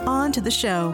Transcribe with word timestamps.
on 0.00 0.32
to 0.32 0.40
the 0.40 0.50
show. 0.50 0.92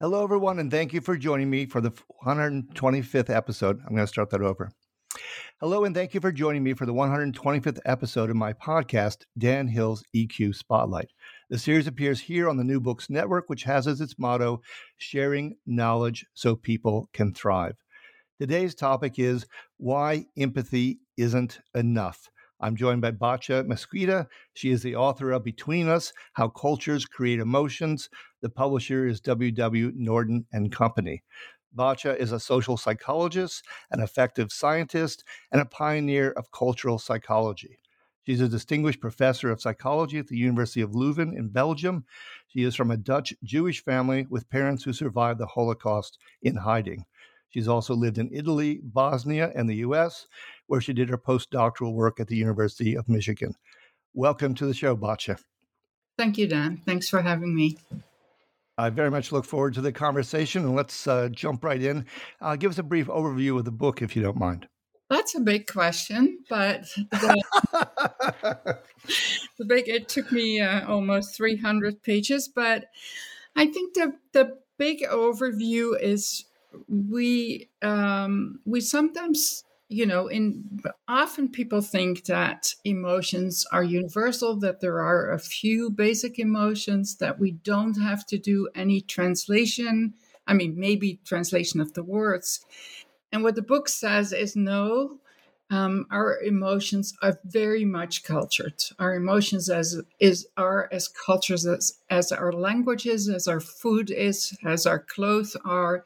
Hello, 0.00 0.22
everyone, 0.22 0.58
and 0.58 0.70
thank 0.70 0.92
you 0.92 1.00
for 1.00 1.16
joining 1.16 1.48
me 1.48 1.66
for 1.66 1.80
the 1.80 1.92
125th 2.26 3.30
episode. 3.30 3.80
I'm 3.80 3.94
going 3.94 4.02
to 4.02 4.06
start 4.06 4.30
that 4.30 4.42
over. 4.42 4.70
Hello, 5.60 5.84
and 5.84 5.94
thank 5.94 6.12
you 6.12 6.20
for 6.20 6.32
joining 6.32 6.62
me 6.64 6.74
for 6.74 6.84
the 6.84 6.92
125th 6.92 7.78
episode 7.84 8.28
of 8.28 8.36
my 8.36 8.52
podcast, 8.52 9.24
Dan 9.38 9.68
Hill's 9.68 10.02
EQ 10.14 10.56
Spotlight. 10.56 11.10
The 11.48 11.58
series 11.58 11.86
appears 11.86 12.20
here 12.20 12.48
on 12.48 12.56
the 12.56 12.64
New 12.64 12.80
Books 12.80 13.08
Network, 13.08 13.48
which 13.48 13.62
has 13.62 13.86
as 13.86 14.00
its 14.00 14.18
motto, 14.18 14.60
sharing 14.96 15.56
knowledge 15.64 16.26
so 16.34 16.56
people 16.56 17.08
can 17.12 17.32
thrive. 17.32 17.76
Today's 18.40 18.74
topic 18.74 19.18
is 19.18 19.46
why 19.76 20.26
empathy 20.36 20.98
isn't 21.16 21.60
enough. 21.74 22.28
I'm 22.60 22.76
joined 22.76 23.02
by 23.02 23.10
Batja 23.10 23.66
Mesquita. 23.66 24.26
She 24.54 24.70
is 24.70 24.82
the 24.82 24.96
author 24.96 25.32
of 25.32 25.44
Between 25.44 25.88
Us 25.88 26.12
How 26.34 26.48
Cultures 26.48 27.04
Create 27.04 27.40
Emotions. 27.40 28.08
The 28.42 28.50
publisher 28.50 29.06
is 29.06 29.20
W.W. 29.20 29.92
Norton 29.94 30.46
and 30.52 30.72
Company. 30.72 31.22
Batja 31.76 32.16
is 32.16 32.32
a 32.32 32.38
social 32.38 32.76
psychologist, 32.76 33.64
an 33.90 34.00
affective 34.00 34.52
scientist, 34.52 35.24
and 35.50 35.60
a 35.60 35.66
pioneer 35.66 36.30
of 36.30 36.52
cultural 36.52 36.98
psychology. 36.98 37.78
She's 38.24 38.40
a 38.40 38.48
distinguished 38.48 39.00
professor 39.00 39.50
of 39.50 39.60
psychology 39.60 40.18
at 40.18 40.28
the 40.28 40.36
University 40.38 40.80
of 40.80 40.92
Leuven 40.92 41.36
in 41.36 41.48
Belgium. 41.48 42.06
She 42.46 42.62
is 42.62 42.74
from 42.74 42.90
a 42.90 42.96
Dutch 42.96 43.34
Jewish 43.42 43.84
family 43.84 44.26
with 44.30 44.48
parents 44.48 44.84
who 44.84 44.94
survived 44.94 45.40
the 45.40 45.46
Holocaust 45.46 46.18
in 46.40 46.56
hiding. 46.56 47.04
She's 47.54 47.68
also 47.68 47.94
lived 47.94 48.18
in 48.18 48.30
Italy, 48.32 48.80
Bosnia, 48.82 49.52
and 49.54 49.70
the 49.70 49.76
US, 49.76 50.26
where 50.66 50.80
she 50.80 50.92
did 50.92 51.08
her 51.08 51.16
postdoctoral 51.16 51.94
work 51.94 52.18
at 52.18 52.26
the 52.26 52.34
University 52.34 52.96
of 52.96 53.08
Michigan. 53.08 53.54
Welcome 54.12 54.56
to 54.56 54.66
the 54.66 54.74
show, 54.74 54.96
Batja. 54.96 55.38
Thank 56.18 56.36
you, 56.36 56.48
Dan. 56.48 56.82
Thanks 56.84 57.08
for 57.08 57.22
having 57.22 57.54
me. 57.54 57.78
I 58.76 58.90
very 58.90 59.08
much 59.08 59.30
look 59.30 59.44
forward 59.44 59.74
to 59.74 59.80
the 59.80 59.92
conversation, 59.92 60.64
and 60.64 60.74
let's 60.74 61.06
uh, 61.06 61.28
jump 61.28 61.62
right 61.62 61.80
in. 61.80 62.06
Uh, 62.40 62.56
give 62.56 62.72
us 62.72 62.78
a 62.78 62.82
brief 62.82 63.06
overview 63.06 63.56
of 63.56 63.64
the 63.64 63.70
book, 63.70 64.02
if 64.02 64.16
you 64.16 64.22
don't 64.22 64.36
mind. 64.36 64.66
That's 65.08 65.36
a 65.36 65.40
big 65.40 65.68
question, 65.68 66.40
but 66.50 66.82
the, 67.12 67.44
the 69.58 69.64
big 69.64 69.88
it 69.88 70.08
took 70.08 70.32
me 70.32 70.60
uh, 70.60 70.88
almost 70.88 71.36
300 71.36 72.02
pages. 72.02 72.48
But 72.48 72.86
I 73.54 73.66
think 73.66 73.94
the 73.94 74.14
the 74.32 74.58
big 74.76 75.02
overview 75.02 75.96
is 76.00 76.46
we 76.88 77.68
um, 77.82 78.60
we 78.64 78.80
sometimes 78.80 79.64
you 79.88 80.06
know 80.06 80.28
in 80.28 80.80
often 81.08 81.48
people 81.48 81.82
think 81.82 82.24
that 82.24 82.74
emotions 82.84 83.66
are 83.70 83.84
universal 83.84 84.56
that 84.56 84.80
there 84.80 85.00
are 85.00 85.30
a 85.30 85.38
few 85.38 85.90
basic 85.90 86.38
emotions 86.38 87.16
that 87.16 87.38
we 87.38 87.52
don't 87.52 88.00
have 88.00 88.24
to 88.26 88.38
do 88.38 88.68
any 88.74 89.02
translation 89.02 90.14
i 90.46 90.54
mean 90.54 90.74
maybe 90.78 91.20
translation 91.24 91.80
of 91.80 91.92
the 91.92 92.02
words 92.02 92.64
and 93.30 93.42
what 93.42 93.56
the 93.56 93.62
book 93.62 93.88
says 93.88 94.32
is 94.32 94.56
no 94.56 95.18
um, 95.70 96.06
our 96.10 96.40
emotions 96.42 97.14
are 97.22 97.38
very 97.44 97.84
much 97.84 98.22
cultured. 98.22 98.82
Our 98.98 99.14
emotions 99.14 99.70
as 99.70 100.00
is 100.20 100.46
are 100.56 100.88
as 100.92 101.08
cultures 101.08 101.66
as 101.66 101.98
as 102.10 102.32
our 102.32 102.52
languages, 102.52 103.28
as 103.28 103.48
our 103.48 103.60
food 103.60 104.10
is, 104.10 104.56
as 104.64 104.86
our 104.86 104.98
clothes 104.98 105.56
are, 105.64 106.04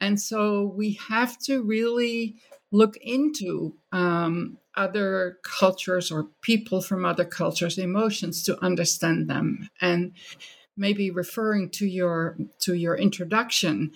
and 0.00 0.20
so 0.20 0.72
we 0.76 0.98
have 1.08 1.38
to 1.40 1.62
really 1.62 2.36
look 2.70 2.96
into 2.98 3.74
um, 3.92 4.58
other 4.76 5.38
cultures 5.42 6.10
or 6.10 6.28
people 6.42 6.80
from 6.80 7.04
other 7.04 7.24
cultures' 7.24 7.78
emotions 7.78 8.42
to 8.44 8.62
understand 8.64 9.28
them. 9.28 9.68
And 9.80 10.12
maybe 10.76 11.10
referring 11.10 11.70
to 11.70 11.86
your 11.86 12.36
to 12.60 12.74
your 12.74 12.96
introduction, 12.96 13.92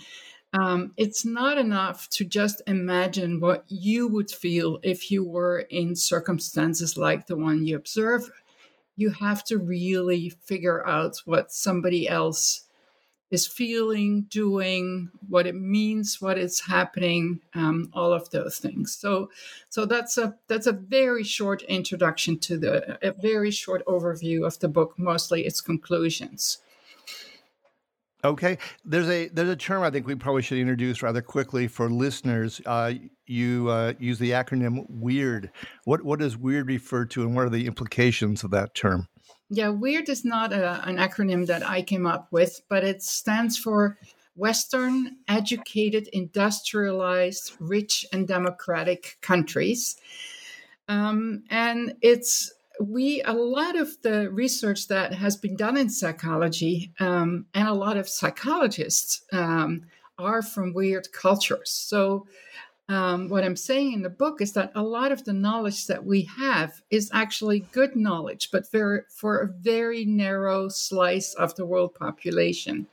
um, 0.53 0.93
it's 0.97 1.25
not 1.25 1.57
enough 1.57 2.09
to 2.11 2.25
just 2.25 2.61
imagine 2.67 3.41
what 3.41 3.65
you 3.69 4.09
would 4.09 4.31
feel 4.31 4.81
if 4.83 5.11
you 5.11 5.25
were 5.25 5.61
in 5.71 5.95
circumstances 5.95 6.97
like 6.97 7.27
the 7.27 7.37
one 7.37 7.65
you 7.65 7.77
observe. 7.77 8.31
You 8.97 9.11
have 9.11 9.45
to 9.45 9.59
really 9.59 10.31
figure 10.31 10.87
out 10.87 11.23
what 11.25 11.53
somebody 11.53 12.09
else 12.09 12.65
is 13.33 13.47
feeling, 13.47 14.27
doing, 14.29 15.11
what 15.29 15.47
it 15.47 15.55
means, 15.55 16.21
what 16.21 16.39
is 16.39 16.61
happening, 16.61 17.41
um, 17.55 17.89
all 17.95 18.13
of 18.13 18.29
those 18.31 18.59
things. 18.59 18.95
So, 18.95 19.31
so 19.71 19.87
that's 19.87 20.19
a 20.19 20.37
that's 20.49 20.67
a 20.67 20.73
very 20.73 21.25
short 21.25 21.63
introduction 21.63 22.39
to 22.41 22.59
the 22.59 22.99
a 23.03 23.13
very 23.13 23.51
short 23.51 23.83
overview 23.87 24.47
of 24.47 24.59
the 24.61 24.69
book, 24.69 24.95
mostly 24.99 25.47
its 25.47 25.63
conclusions. 25.63 26.59
Okay, 28.25 28.59
there's 28.85 29.09
a 29.09 29.29
there's 29.29 29.49
a 29.49 29.57
term 29.57 29.83
I 29.83 29.91
think 29.91 30.07
we 30.07 30.15
probably 30.15 30.43
should 30.43 30.59
introduce 30.59 31.03
rather 31.03 31.23
quickly 31.23 31.67
for 31.67 31.91
listeners. 31.91 32.61
Uh, 32.67 32.93
you 33.27 33.69
uh, 33.71 33.95
use 33.99 34.19
the 34.19 34.31
acronym 34.31 34.85
WEIRD. 34.91 35.51
What 35.85 36.05
what 36.05 36.21
does 36.21 36.37
WEIRD 36.37 36.69
refer 36.69 37.07
to, 37.07 37.23
and 37.23 37.35
what 37.35 37.47
are 37.47 37.51
the 37.51 37.67
implications 37.67 38.45
of 38.45 38.51
that 38.51 38.75
term? 38.75 39.09
Yeah, 39.55 39.69
WEIRD 39.69 40.09
is 40.09 40.25
not 40.25 40.55
a, 40.55 40.83
an 40.89 40.97
acronym 40.97 41.47
that 41.47 41.63
I 41.63 41.83
came 41.83 42.07
up 42.07 42.29
with, 42.31 42.63
but 42.71 42.85
it 42.85 43.03
stands 43.03 43.59
for 43.59 43.99
Western 44.35 45.19
educated, 45.29 46.09
industrialized, 46.15 47.53
rich, 47.61 48.07
and 48.15 48.27
democratic 48.27 49.19
countries. 49.21 49.97
Um, 50.89 51.45
and 51.51 51.95
it's 52.01 52.51
we 52.81 53.21
a 53.25 53.35
lot 53.35 53.77
of 53.77 54.01
the 54.01 54.31
research 54.31 54.89
that 54.89 55.13
has 55.13 55.37
been 55.37 55.55
done 55.55 55.77
in 55.77 55.91
psychology 55.91 56.91
um, 56.99 57.45
and 57.53 57.69
a 57.69 57.75
lot 57.75 57.99
of 57.99 58.09
psychologists 58.09 59.21
um, 59.33 59.83
are 60.19 60.41
from 60.41 60.73
weird 60.73 61.13
cultures. 61.13 61.69
So 61.69 62.27
um, 62.89 63.29
what 63.29 63.45
I'm 63.45 63.57
saying 63.57 63.93
in 63.93 64.03
the 64.03 64.11
book 64.11 64.41
is 64.41 64.53
that 64.53 64.73
a 64.75 64.83
lot 64.83 65.13
of 65.13 65.25
the 65.25 65.33
knowledge 65.33 65.87
that 65.87 66.05
we 66.05 66.23
have 66.37 66.83
is 66.91 67.11
actually 67.13 67.61
good 67.73 67.97
knowledge, 67.97 68.51
but 68.51 68.67
for, 68.67 69.07
for 69.15 69.39
a 69.39 69.47
very 69.47 70.05
narrow 70.05 70.69
slice 70.69 71.35
of 71.35 71.55
the 71.55 71.65
world 71.65 71.95
population, 71.95 72.87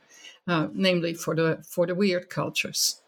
uh, 0.46 0.68
namely 0.72 1.14
for 1.14 1.34
the 1.34 1.62
for 1.68 1.86
the 1.86 1.94
weird 1.94 2.30
cultures. 2.30 3.02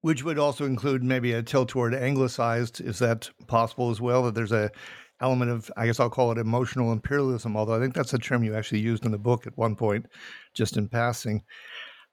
Which 0.00 0.24
would 0.24 0.38
also 0.38 0.66
include 0.66 1.02
maybe 1.02 1.32
a 1.32 1.42
tilt 1.42 1.70
toward 1.70 1.94
anglicized. 1.94 2.80
Is 2.80 2.98
that 2.98 3.30
possible 3.46 3.90
as 3.90 4.00
well? 4.00 4.24
That 4.24 4.34
there's 4.34 4.52
a 4.52 4.70
element 5.20 5.50
of, 5.50 5.70
I 5.76 5.86
guess 5.86 6.00
I'll 6.00 6.10
call 6.10 6.32
it 6.32 6.38
emotional 6.38 6.92
imperialism, 6.92 7.56
although 7.56 7.74
I 7.74 7.80
think 7.80 7.94
that's 7.94 8.12
a 8.12 8.18
term 8.18 8.42
you 8.42 8.54
actually 8.54 8.80
used 8.80 9.04
in 9.04 9.12
the 9.12 9.18
book 9.18 9.46
at 9.46 9.56
one 9.56 9.76
point, 9.76 10.06
just 10.52 10.76
in 10.76 10.88
passing. 10.88 11.42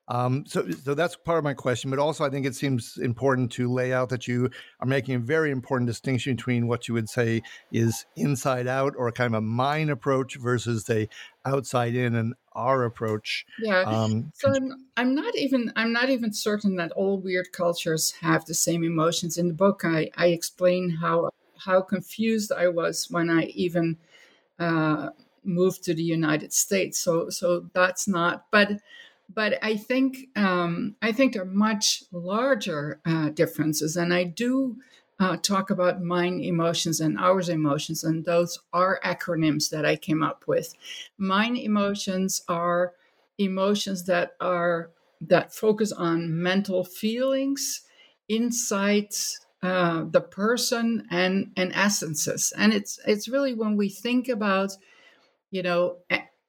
Um, 0.07 0.44
so, 0.45 0.69
so 0.71 0.94
that's 0.94 1.15
part 1.15 1.38
of 1.38 1.44
my 1.44 1.53
question, 1.53 1.89
but 1.89 2.00
also 2.00 2.25
I 2.25 2.30
think 2.30 2.45
it 2.45 2.56
seems 2.56 2.98
important 2.98 3.51
to 3.53 3.71
lay 3.71 3.94
out 3.94 4.09
that 4.09 4.27
you 4.27 4.50
are 4.81 4.88
making 4.88 5.15
a 5.15 5.19
very 5.19 5.51
important 5.51 5.88
distinction 5.88 6.36
between 6.36 6.68
what 6.68 6.88
you 6.88 6.94
would 6.94 7.07
say 7.07 7.44
is 7.71 8.06
inside 8.18 8.68
out 8.68 8.94
or 8.98 9.12
kind 9.12 9.33
of 9.33 9.38
a 9.38 9.42
mine 9.42 9.89
approach 9.89 10.36
versus 10.36 10.83
the 10.83 11.07
outside 11.45 11.95
in 11.95 12.15
and 12.15 12.33
our 12.53 12.83
approach. 12.83 13.45
Yeah. 13.59 13.81
Um, 13.81 14.31
so 14.36 14.53
I'm, 14.53 14.88
I'm 14.98 15.15
not 15.15 15.36
even 15.38 15.71
I'm 15.75 15.94
not 15.94 16.09
even 16.09 16.33
certain 16.33 16.75
that 16.75 16.92
all 16.92 17.18
weird 17.18 17.51
cultures 17.54 18.12
have 18.21 18.45
the 18.45 18.54
same 18.54 18.83
emotions. 18.83 19.38
In 19.38 19.47
the 19.47 19.54
book, 19.54 19.83
I 19.86 20.09
I 20.18 20.27
explain 20.27 20.89
how 20.89 21.30
how 21.57 21.81
confused 21.81 22.51
I 22.51 22.68
was 22.68 23.07
when 23.09 23.30
I 23.30 23.44
even 23.44 23.97
uh, 24.59 25.09
moved 25.44 25.83
to 25.83 25.94
the 25.94 26.04
United 26.04 26.54
States. 26.54 27.00
So 27.00 27.30
so 27.30 27.69
that's 27.74 28.07
not, 28.07 28.45
but 28.51 28.71
but 29.33 29.60
I 29.63 29.78
think 29.78 30.30
um, 30.36 30.95
I 31.01 31.12
think 31.12 31.33
there 31.33 31.44
are 31.44 31.45
much 31.45 32.04
larger 32.12 33.00
uh, 33.06 33.30
differences, 33.30 33.95
and 33.95 34.13
I 34.13 34.24
do 34.24 34.78
uh, 35.19 35.38
talk 35.38 35.69
about 35.69 36.01
mine 36.01 36.42
emotions 36.42 37.00
and 37.00 37.18
ours 37.19 37.50
emotions, 37.50 38.04
and 38.04 38.25
those 38.25 38.60
are 38.74 39.00
acronyms 39.04 39.69
that 39.69 39.86
I 39.86 39.95
came 39.95 40.24
up 40.24 40.45
with. 40.48 40.74
Mine 41.18 41.56
emotions 41.57 42.42
are 42.48 42.94
emotions 43.38 44.06
that 44.06 44.33
are 44.39 44.89
that 45.22 45.54
focus 45.54 45.92
on 45.92 46.42
mental 46.42 46.83
feelings, 46.83 47.81
insights, 48.28 49.39
uh, 49.62 50.04
the 50.10 50.22
person, 50.22 51.07
and 51.12 51.51
and 51.56 51.72
essences, 51.74 52.51
and 52.57 52.74
it's 52.74 53.00
it's 53.06 53.30
really 53.30 53.54
when 53.54 53.78
we 53.78 53.89
think 53.89 54.28
about, 54.28 54.72
you 55.51 55.63
know 55.63 55.98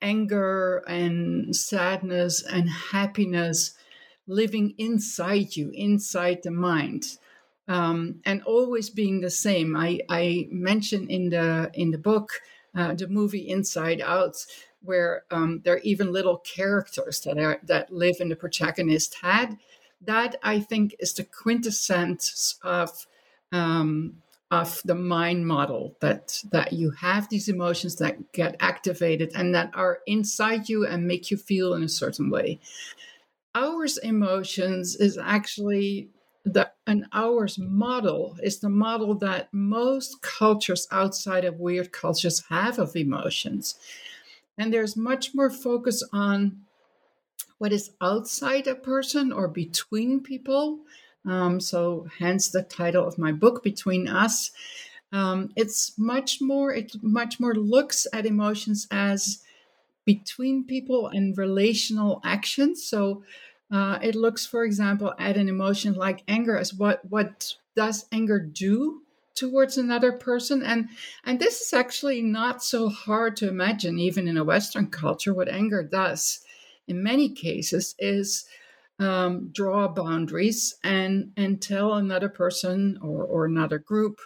anger 0.03 0.85
and 0.87 1.55
sadness 1.57 2.43
and 2.43 2.69
happiness 2.69 3.75
living 4.27 4.75
inside 4.79 5.57
you, 5.57 5.71
inside 5.75 6.41
the 6.43 6.51
mind. 6.51 7.19
Um, 7.69 8.21
and 8.27 8.43
always 8.43 8.91
being 8.91 9.21
the 9.21 9.31
same. 9.31 9.77
I, 9.77 10.01
I 10.09 10.49
mentioned 10.51 11.11
in 11.11 11.31
the 11.31 11.71
in 11.75 11.93
the 11.93 11.99
book 11.99 12.31
uh, 12.75 12.95
the 12.95 13.07
movie 13.07 13.49
Inside 13.49 14.01
Out, 14.01 14.37
where 14.81 15.25
um, 15.31 15.61
there 15.65 15.75
are 15.75 15.81
even 15.81 16.13
little 16.13 16.39
characters 16.39 17.21
that 17.21 17.39
are 17.39 17.61
that 17.65 17.93
live 17.93 18.17
in 18.21 18.29
the 18.29 18.37
protagonist 18.37 19.17
head. 19.23 19.59
That 20.01 20.37
I 20.43 20.59
think 20.59 20.97
is 20.99 21.15
the 21.15 21.25
quintessence 21.25 22.59
of 22.63 23.07
um, 23.53 24.22
of 24.53 24.83
the 24.85 24.95
mind 24.95 25.47
model 25.47 25.97
that 26.01 26.43
that 26.53 26.75
you 26.75 26.91
have 26.91 27.29
these 27.29 27.49
emotions 27.49 27.97
that 27.97 28.33
get 28.33 28.55
activated 28.61 29.33
and 29.35 29.55
that 29.55 29.71
are 29.75 30.01
inside 30.07 30.69
you 30.69 30.87
and 30.87 31.07
make 31.09 31.31
you 31.31 31.39
feel 31.39 31.73
in 31.73 31.83
a 31.83 31.89
certain 31.89 32.31
way. 32.31 32.61
Ours 33.55 33.97
emotions 33.99 34.95
is 34.95 35.17
actually 35.17 36.11
the 36.45 36.71
an 36.87 37.09
ours 37.13 37.59
model 37.59 38.37
is 38.43 38.61
the 38.61 38.69
model 38.69 39.15
that 39.15 39.49
most 39.53 40.21
cultures 40.21 40.87
outside 40.91 41.47
of 41.47 41.59
weird 41.59 41.91
cultures 41.91 42.45
have 42.51 42.79
of 42.79 42.95
emotions. 42.95 43.77
And 44.59 44.73
there's 44.73 44.97
much 44.97 45.35
more 45.35 45.51
focus 45.51 46.03
on 46.13 46.59
what 47.57 47.73
is 47.73 47.93
outside 48.03 48.67
a 48.67 48.75
person 48.75 49.33
or 49.33 49.49
between 49.49 50.21
people 50.21 50.81
um, 51.25 51.61
so, 51.61 52.07
hence 52.19 52.49
the 52.49 52.63
title 52.63 53.07
of 53.07 53.19
my 53.19 53.33
book, 53.33 53.63
Between 53.63 54.09
Us. 54.09 54.51
Um, 55.13 55.51
it's 55.57 55.97
much 55.99 56.41
more. 56.41 56.73
It 56.73 56.93
much 57.03 57.39
more 57.39 57.55
looks 57.55 58.07
at 58.13 58.27
emotions 58.27 58.89
as 58.91 59.43
between 60.05 60.65
people 60.65 61.09
and 61.09 61.37
relational 61.39 62.21
actions. 62.25 62.85
So, 62.85 63.23
uh, 63.71 63.99
it 64.03 64.15
looks, 64.15 64.47
for 64.47 64.65
example, 64.65 65.15
at 65.19 65.37
an 65.37 65.49
emotion 65.49 65.95
like 65.95 66.25
anger 66.27 66.57
as 66.59 66.75
what 66.75 67.05
what 67.09 67.55
does 67.77 68.07
anger 68.11 68.41
do 68.41 69.03
towards 69.35 69.79
another 69.79 70.13
person 70.13 70.63
and 70.63 70.89
and 71.25 71.41
this 71.41 71.63
is 71.63 71.73
actually 71.73 72.21
not 72.21 72.63
so 72.63 72.91
hard 72.91 73.35
to 73.35 73.49
imagine 73.49 73.99
even 73.99 74.29
in 74.29 74.37
a 74.37 74.45
western 74.45 74.87
culture 74.87 75.33
what 75.33 75.49
anger 75.49 75.83
does 75.83 76.45
in 76.87 77.03
many 77.03 77.31
cases 77.31 77.95
is 77.99 78.45
um, 78.99 79.51
draw 79.53 79.89
boundaries 79.89 80.77
and 80.85 81.33
and 81.37 81.61
tell 81.61 81.95
another 81.95 82.29
person 82.29 82.99
or, 83.03 83.25
or 83.25 83.45
another 83.45 83.79
group 83.79 84.21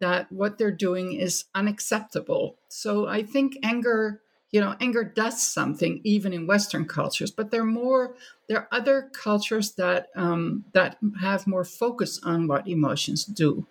that 0.00 0.30
what 0.30 0.58
they're 0.58 0.70
doing 0.70 1.12
is 1.12 1.44
unacceptable. 1.54 2.56
So 2.68 3.06
I 3.06 3.22
think 3.22 3.56
anger, 3.62 4.20
you 4.50 4.60
know, 4.60 4.74
anger 4.80 5.04
does 5.04 5.42
something 5.42 6.00
even 6.04 6.32
in 6.32 6.46
Western 6.46 6.86
cultures, 6.86 7.30
but 7.30 7.50
there 7.50 7.62
are 7.62 7.66
more. 7.66 8.16
There 8.48 8.58
are 8.58 8.68
other 8.70 9.10
cultures 9.12 9.72
that 9.72 10.08
um, 10.16 10.64
that 10.72 10.98
have 11.20 11.46
more 11.46 11.64
focus 11.64 12.20
on 12.22 12.46
what 12.46 12.68
emotions 12.68 13.24
do. 13.24 13.66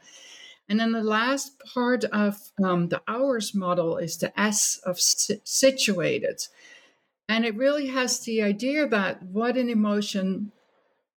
And 0.70 0.80
then 0.80 0.94
the 0.94 1.04
last 1.04 1.62
part 1.74 2.06
of 2.06 2.52
um, 2.64 2.88
the 2.88 3.02
ours 3.08 3.54
model 3.54 3.98
is 3.98 4.18
the 4.18 4.38
S 4.40 4.80
of 4.86 5.00
situated. 5.00 6.48
And 7.34 7.46
it 7.46 7.56
really 7.56 7.88
has 7.88 8.20
the 8.20 8.44
idea 8.44 8.88
that 8.88 9.24
what 9.24 9.58
an 9.58 9.68
emotion 9.68 10.52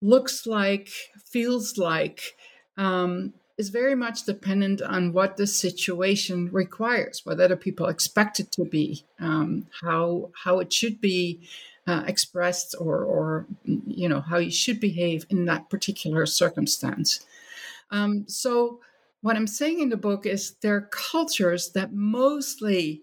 looks 0.00 0.46
like, 0.46 0.88
feels 1.22 1.76
like, 1.76 2.38
um, 2.78 3.34
is 3.58 3.68
very 3.68 3.94
much 3.94 4.24
dependent 4.24 4.80
on 4.80 5.12
what 5.12 5.36
the 5.36 5.46
situation 5.46 6.48
requires, 6.50 7.20
what 7.24 7.38
other 7.38 7.54
people 7.54 7.88
expect 7.88 8.40
it 8.40 8.50
to 8.52 8.64
be, 8.64 9.04
um, 9.20 9.66
how 9.82 10.30
how 10.42 10.58
it 10.58 10.72
should 10.72 11.02
be 11.02 11.46
uh, 11.86 12.04
expressed, 12.06 12.74
or 12.80 13.04
or 13.04 13.46
you 13.66 14.08
know 14.08 14.22
how 14.22 14.38
you 14.38 14.50
should 14.50 14.80
behave 14.80 15.26
in 15.28 15.44
that 15.44 15.68
particular 15.68 16.24
circumstance. 16.24 17.26
Um, 17.90 18.24
so, 18.26 18.80
what 19.20 19.36
I'm 19.36 19.46
saying 19.46 19.80
in 19.80 19.90
the 19.90 19.98
book 19.98 20.24
is 20.24 20.54
there 20.62 20.76
are 20.76 20.88
cultures 21.12 21.72
that 21.72 21.92
mostly 21.92 23.02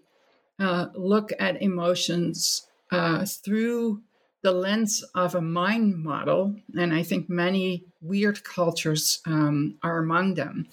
uh, 0.58 0.86
look 0.96 1.30
at 1.38 1.62
emotions 1.62 2.66
uh, 2.90 3.24
through 3.24 4.02
the 4.42 4.52
lens 4.52 5.02
of 5.14 5.34
a 5.34 5.40
mind 5.40 5.96
model, 5.96 6.54
and 6.78 6.92
I 6.92 7.02
think 7.02 7.30
many 7.30 7.84
weird 8.02 8.44
cultures 8.44 9.20
um, 9.26 9.78
are 9.82 9.98
among 9.98 10.34
them. 10.34 10.68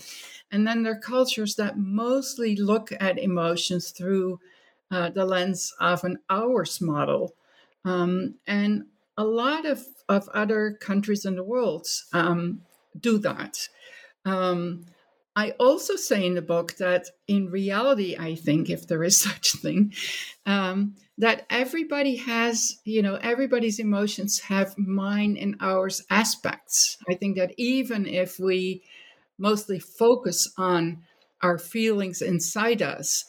And 0.51 0.67
then 0.67 0.83
there 0.83 0.93
are 0.93 0.99
cultures 0.99 1.55
that 1.55 1.77
mostly 1.77 2.57
look 2.57 2.91
at 2.99 3.17
emotions 3.17 3.91
through 3.91 4.41
uh, 4.91 5.09
the 5.11 5.23
lens 5.23 5.73
of 5.79 6.03
an 6.03 6.19
ours 6.29 6.81
model. 6.81 7.33
Um, 7.85 8.35
and 8.45 8.83
a 9.17 9.23
lot 9.23 9.65
of, 9.65 9.85
of 10.09 10.27
other 10.33 10.77
countries 10.81 11.23
in 11.23 11.35
the 11.35 11.43
world 11.43 11.87
um, 12.11 12.61
do 12.99 13.17
that. 13.19 13.69
Um, 14.25 14.85
I 15.35 15.51
also 15.51 15.95
say 15.95 16.25
in 16.25 16.35
the 16.35 16.41
book 16.41 16.75
that 16.77 17.07
in 17.27 17.49
reality, 17.49 18.17
I 18.19 18.35
think, 18.35 18.69
if 18.69 18.87
there 18.87 19.03
is 19.03 19.17
such 19.21 19.53
thing, 19.53 19.93
um, 20.45 20.95
that 21.17 21.45
everybody 21.49 22.17
has, 22.17 22.79
you 22.83 23.01
know, 23.01 23.15
everybody's 23.15 23.79
emotions 23.79 24.39
have 24.39 24.77
mine 24.77 25.37
and 25.39 25.55
ours 25.61 26.03
aspects. 26.09 26.97
I 27.09 27.15
think 27.15 27.37
that 27.37 27.53
even 27.57 28.05
if 28.07 28.39
we 28.39 28.83
mostly 29.37 29.79
focus 29.79 30.51
on 30.57 31.03
our 31.41 31.57
feelings 31.57 32.21
inside 32.21 32.81
us, 32.81 33.25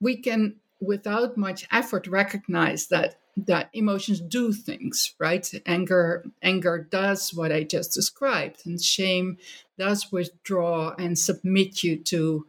we 0.00 0.20
can, 0.20 0.56
without 0.80 1.36
much 1.36 1.66
effort, 1.72 2.06
recognize 2.06 2.88
that 2.88 3.16
that 3.36 3.68
emotions 3.72 4.20
do 4.20 4.52
things 4.52 5.14
right? 5.18 5.50
Anger 5.66 6.24
anger 6.42 6.88
does 6.90 7.34
what 7.34 7.52
i 7.52 7.62
just 7.62 7.92
described 7.92 8.62
and 8.66 8.82
shame 8.82 9.36
does 9.78 10.10
withdraw 10.10 10.94
and 10.98 11.18
submit 11.18 11.82
you 11.82 11.96
to 11.98 12.46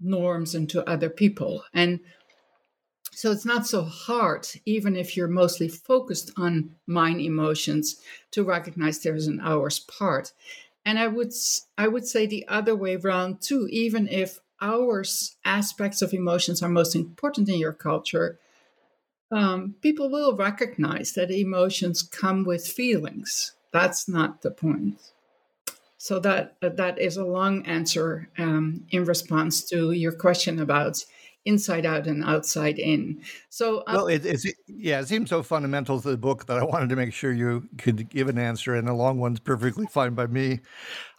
norms 0.00 0.54
and 0.54 0.68
to 0.70 0.88
other 0.88 1.10
people. 1.10 1.62
And 1.74 2.00
so 3.12 3.30
it's 3.30 3.44
not 3.44 3.66
so 3.66 3.82
hard 3.82 4.48
even 4.64 4.96
if 4.96 5.16
you're 5.16 5.28
mostly 5.28 5.68
focused 5.68 6.30
on 6.38 6.70
mine 6.86 7.20
emotions 7.20 8.00
to 8.30 8.42
recognize 8.42 9.00
there's 9.00 9.26
an 9.26 9.40
ours 9.42 9.78
part. 9.78 10.32
And 10.86 10.98
i 10.98 11.06
would 11.06 11.32
i 11.76 11.86
would 11.86 12.06
say 12.06 12.26
the 12.26 12.48
other 12.48 12.74
way 12.74 12.96
around 12.96 13.42
too 13.42 13.68
even 13.70 14.08
if 14.08 14.40
ours 14.62 15.36
aspects 15.44 16.00
of 16.02 16.14
emotions 16.14 16.62
are 16.62 16.68
most 16.68 16.96
important 16.96 17.48
in 17.48 17.58
your 17.58 17.74
culture 17.74 18.38
um, 19.30 19.74
people 19.80 20.10
will 20.10 20.36
recognize 20.36 21.12
that 21.12 21.30
emotions 21.30 22.02
come 22.02 22.44
with 22.44 22.66
feelings. 22.66 23.52
That's 23.72 24.08
not 24.08 24.42
the 24.42 24.50
point. 24.50 24.98
So 25.98 26.18
that 26.20 26.56
that 26.62 26.98
is 26.98 27.18
a 27.18 27.24
long 27.24 27.64
answer 27.66 28.28
um, 28.38 28.86
in 28.90 29.04
response 29.04 29.62
to 29.64 29.92
your 29.92 30.12
question 30.12 30.58
about 30.60 31.04
inside 31.44 31.86
out 31.86 32.06
and 32.06 32.22
outside 32.24 32.78
in. 32.78 33.22
So, 33.48 33.78
uh, 33.80 33.92
well, 33.94 34.06
it, 34.08 34.26
it's 34.26 34.46
yeah, 34.68 35.00
it 35.00 35.08
seems 35.08 35.30
so 35.30 35.42
fundamental 35.42 36.00
to 36.00 36.10
the 36.10 36.16
book 36.16 36.46
that 36.46 36.58
I 36.58 36.64
wanted 36.64 36.88
to 36.90 36.96
make 36.96 37.12
sure 37.12 37.32
you 37.32 37.68
could 37.78 38.08
give 38.08 38.28
an 38.28 38.38
answer, 38.38 38.74
and 38.74 38.88
a 38.88 38.94
long 38.94 39.18
one's 39.18 39.40
perfectly 39.40 39.86
fine 39.86 40.14
by 40.14 40.26
me. 40.26 40.60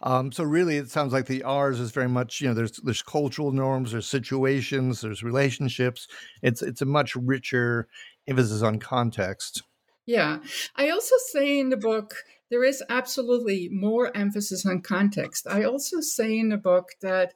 Um, 0.02 0.32
so, 0.32 0.44
really, 0.44 0.76
it 0.76 0.90
sounds 0.90 1.12
like 1.12 1.26
the 1.26 1.42
R's 1.42 1.80
is 1.80 1.90
very 1.90 2.08
much 2.08 2.40
you 2.40 2.48
know 2.48 2.54
there's 2.54 2.78
there's 2.78 3.02
cultural 3.02 3.52
norms, 3.52 3.92
there's 3.92 4.06
situations, 4.06 5.00
there's 5.00 5.22
relationships. 5.22 6.08
It's 6.42 6.62
it's 6.62 6.82
a 6.82 6.86
much 6.86 7.16
richer 7.16 7.88
emphasis 8.26 8.62
on 8.62 8.78
context. 8.78 9.62
Yeah, 10.06 10.38
I 10.76 10.90
also 10.90 11.14
say 11.30 11.58
in 11.58 11.70
the 11.70 11.76
book 11.76 12.14
there 12.50 12.64
is 12.64 12.82
absolutely 12.90 13.70
more 13.72 14.14
emphasis 14.14 14.66
on 14.66 14.82
context. 14.82 15.46
I 15.48 15.64
also 15.64 16.00
say 16.00 16.38
in 16.38 16.50
the 16.50 16.58
book 16.58 16.90
that 17.00 17.32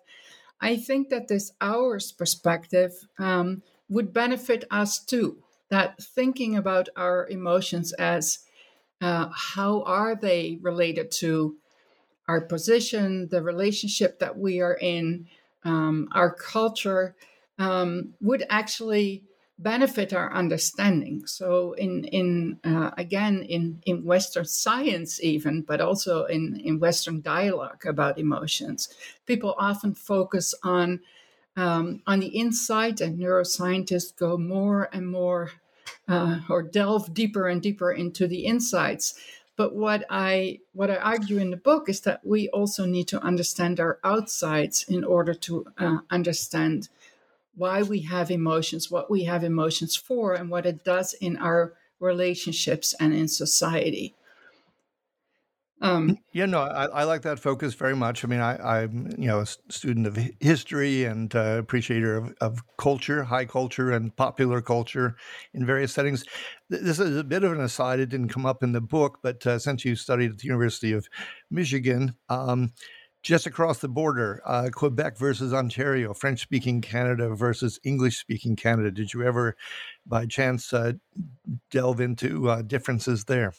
I 0.60 0.76
think 0.76 1.10
that 1.10 1.28
this 1.28 1.52
ours 1.60 2.12
perspective 2.12 2.92
um, 3.18 3.62
would 3.88 4.12
benefit 4.12 4.64
us 4.70 4.98
too. 4.98 5.38
That 5.68 6.02
thinking 6.02 6.56
about 6.56 6.88
our 6.96 7.26
emotions 7.28 7.92
as 7.94 8.40
uh, 9.00 9.28
how 9.34 9.82
are 9.82 10.14
they 10.14 10.58
related 10.62 11.10
to 11.10 11.56
our 12.28 12.40
position, 12.40 13.28
the 13.28 13.42
relationship 13.42 14.18
that 14.18 14.38
we 14.38 14.60
are 14.60 14.74
in, 14.80 15.26
um, 15.64 16.08
our 16.12 16.32
culture, 16.32 17.14
um, 17.58 18.14
would 18.20 18.44
actually 18.48 19.24
benefit 19.58 20.12
our 20.12 20.32
understanding. 20.32 21.26
So, 21.26 21.72
in 21.72 22.04
in 22.04 22.58
uh, 22.64 22.90
again 22.96 23.42
in 23.42 23.80
in 23.86 24.04
Western 24.04 24.44
science, 24.44 25.22
even, 25.22 25.62
but 25.62 25.80
also 25.80 26.24
in 26.24 26.60
in 26.62 26.78
Western 26.80 27.20
dialogue 27.20 27.86
about 27.86 28.18
emotions, 28.18 28.88
people 29.26 29.54
often 29.58 29.94
focus 29.94 30.54
on 30.62 31.00
um, 31.56 32.02
on 32.06 32.20
the 32.20 32.36
inside, 32.38 33.00
and 33.00 33.18
neuroscientists 33.18 34.16
go 34.16 34.36
more 34.36 34.88
and 34.92 35.08
more 35.08 35.52
uh, 36.08 36.40
or 36.48 36.62
delve 36.62 37.14
deeper 37.14 37.48
and 37.48 37.62
deeper 37.62 37.90
into 37.90 38.26
the 38.26 38.44
insights. 38.44 39.14
But 39.56 39.74
what 39.74 40.04
I 40.10 40.60
what 40.74 40.90
I 40.90 40.96
argue 40.96 41.38
in 41.38 41.50
the 41.50 41.56
book 41.56 41.88
is 41.88 42.00
that 42.02 42.20
we 42.26 42.50
also 42.50 42.84
need 42.84 43.08
to 43.08 43.22
understand 43.22 43.80
our 43.80 43.98
outsides 44.04 44.84
in 44.86 45.02
order 45.02 45.32
to 45.32 45.66
uh, 45.78 45.98
understand 46.10 46.90
why 47.56 47.82
we 47.82 48.02
have 48.02 48.30
emotions, 48.30 48.90
what 48.90 49.10
we 49.10 49.24
have 49.24 49.42
emotions 49.42 49.96
for, 49.96 50.34
and 50.34 50.50
what 50.50 50.66
it 50.66 50.84
does 50.84 51.14
in 51.14 51.36
our 51.38 51.74
relationships 51.98 52.94
and 53.00 53.14
in 53.14 53.26
society. 53.26 54.14
Um, 55.82 56.18
yeah, 56.32 56.46
no, 56.46 56.60
I, 56.60 56.86
I, 56.86 57.04
like 57.04 57.20
that 57.22 57.38
focus 57.38 57.74
very 57.74 57.94
much. 57.94 58.24
I 58.24 58.28
mean, 58.28 58.40
I, 58.40 58.84
am 58.84 59.10
you 59.18 59.26
know 59.26 59.40
a 59.40 59.46
student 59.46 60.06
of 60.06 60.18
history 60.40 61.04
and 61.04 61.34
uh, 61.34 61.58
appreciator 61.58 62.16
of, 62.16 62.34
of, 62.40 62.62
culture, 62.78 63.24
high 63.24 63.44
culture, 63.44 63.90
and 63.90 64.16
popular 64.16 64.62
culture 64.62 65.16
in 65.52 65.66
various 65.66 65.92
settings. 65.92 66.24
This 66.70 66.98
is 66.98 67.18
a 67.18 67.24
bit 67.24 67.44
of 67.44 67.52
an 67.52 67.60
aside; 67.60 68.00
it 68.00 68.08
didn't 68.08 68.30
come 68.30 68.46
up 68.46 68.62
in 68.62 68.72
the 68.72 68.80
book, 68.80 69.18
but 69.22 69.46
uh, 69.46 69.58
since 69.58 69.84
you 69.84 69.96
studied 69.96 70.30
at 70.30 70.38
the 70.38 70.46
University 70.46 70.92
of 70.92 71.08
Michigan, 71.50 72.16
um, 72.30 72.72
just 73.22 73.46
across 73.46 73.78
the 73.78 73.88
border, 73.88 74.40
uh, 74.44 74.70
Quebec 74.72 75.18
versus 75.18 75.52
Ontario, 75.52 76.14
French 76.14 76.40
speaking 76.40 76.80
Canada 76.80 77.34
versus 77.34 77.80
English 77.82 78.18
speaking 78.18 78.56
Canada. 78.56 78.90
Did 78.90 79.12
you 79.12 79.24
ever, 79.24 79.56
by 80.06 80.26
chance, 80.26 80.72
uh, 80.72 80.92
delve 81.70 82.00
into 82.00 82.48
uh, 82.48 82.62
differences 82.62 83.24
there? 83.24 83.52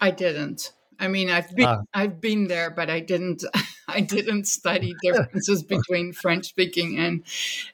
I 0.00 0.10
didn't. 0.10 0.72
I 0.98 1.08
mean, 1.08 1.30
I've 1.30 1.54
been 1.54 1.66
ah. 1.66 1.82
I've 1.92 2.20
been 2.20 2.46
there, 2.46 2.70
but 2.70 2.90
I 2.90 3.00
didn't 3.00 3.44
I 3.88 4.00
didn't 4.00 4.46
study 4.46 4.94
differences 5.02 5.62
between 5.62 6.12
French 6.12 6.46
speaking 6.46 6.98
and 6.98 7.22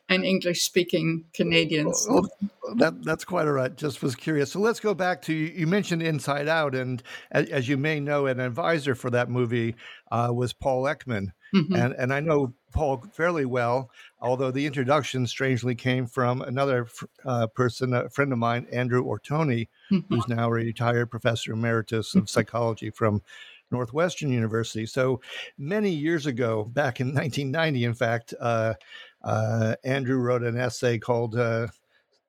and 0.08 0.24
English 0.24 0.62
speaking 0.62 1.24
Canadians. 1.34 2.06
Well, 2.08 2.28
that 2.76 3.04
that's 3.04 3.24
quite 3.24 3.46
all 3.46 3.52
right. 3.52 3.74
Just 3.74 4.02
was 4.02 4.14
curious. 4.14 4.52
So 4.52 4.60
let's 4.60 4.80
go 4.80 4.94
back 4.94 5.22
to 5.22 5.32
you 5.32 5.66
mentioned 5.66 6.02
Inside 6.02 6.48
Out, 6.48 6.74
and 6.74 7.02
as, 7.30 7.48
as 7.50 7.68
you 7.68 7.76
may 7.76 8.00
know, 8.00 8.26
an 8.26 8.40
advisor 8.40 8.94
for 8.94 9.10
that 9.10 9.28
movie 9.28 9.74
uh, 10.10 10.30
was 10.32 10.52
Paul 10.52 10.84
Ekman, 10.84 11.32
mm-hmm. 11.54 11.74
and 11.74 11.94
and 11.94 12.12
I 12.12 12.20
know 12.20 12.52
Paul 12.72 13.04
fairly 13.12 13.44
well. 13.44 13.90
Although 14.20 14.50
the 14.50 14.66
introduction 14.66 15.26
strangely 15.26 15.74
came 15.74 16.06
from 16.06 16.42
another 16.42 16.86
uh, 17.24 17.46
person, 17.48 17.94
a 17.94 18.08
friend 18.10 18.32
of 18.32 18.38
mine, 18.38 18.66
Andrew 18.72 19.04
Ortony, 19.04 19.68
mm-hmm. 19.90 20.14
who's 20.14 20.28
now 20.28 20.48
a 20.48 20.52
retired 20.52 21.10
professor 21.10 21.52
emeritus 21.52 22.14
of 22.14 22.22
mm-hmm. 22.22 22.26
psychology 22.26 22.90
from 22.90 23.22
Northwestern 23.70 24.30
University. 24.30 24.86
So 24.86 25.20
many 25.58 25.90
years 25.90 26.26
ago, 26.26 26.64
back 26.64 27.00
in 27.00 27.08
1990, 27.14 27.84
in 27.84 27.94
fact, 27.94 28.34
uh, 28.40 28.74
uh, 29.22 29.76
Andrew 29.84 30.18
wrote 30.18 30.42
an 30.42 30.58
essay 30.58 30.98
called 30.98 31.36
uh, 31.36 31.68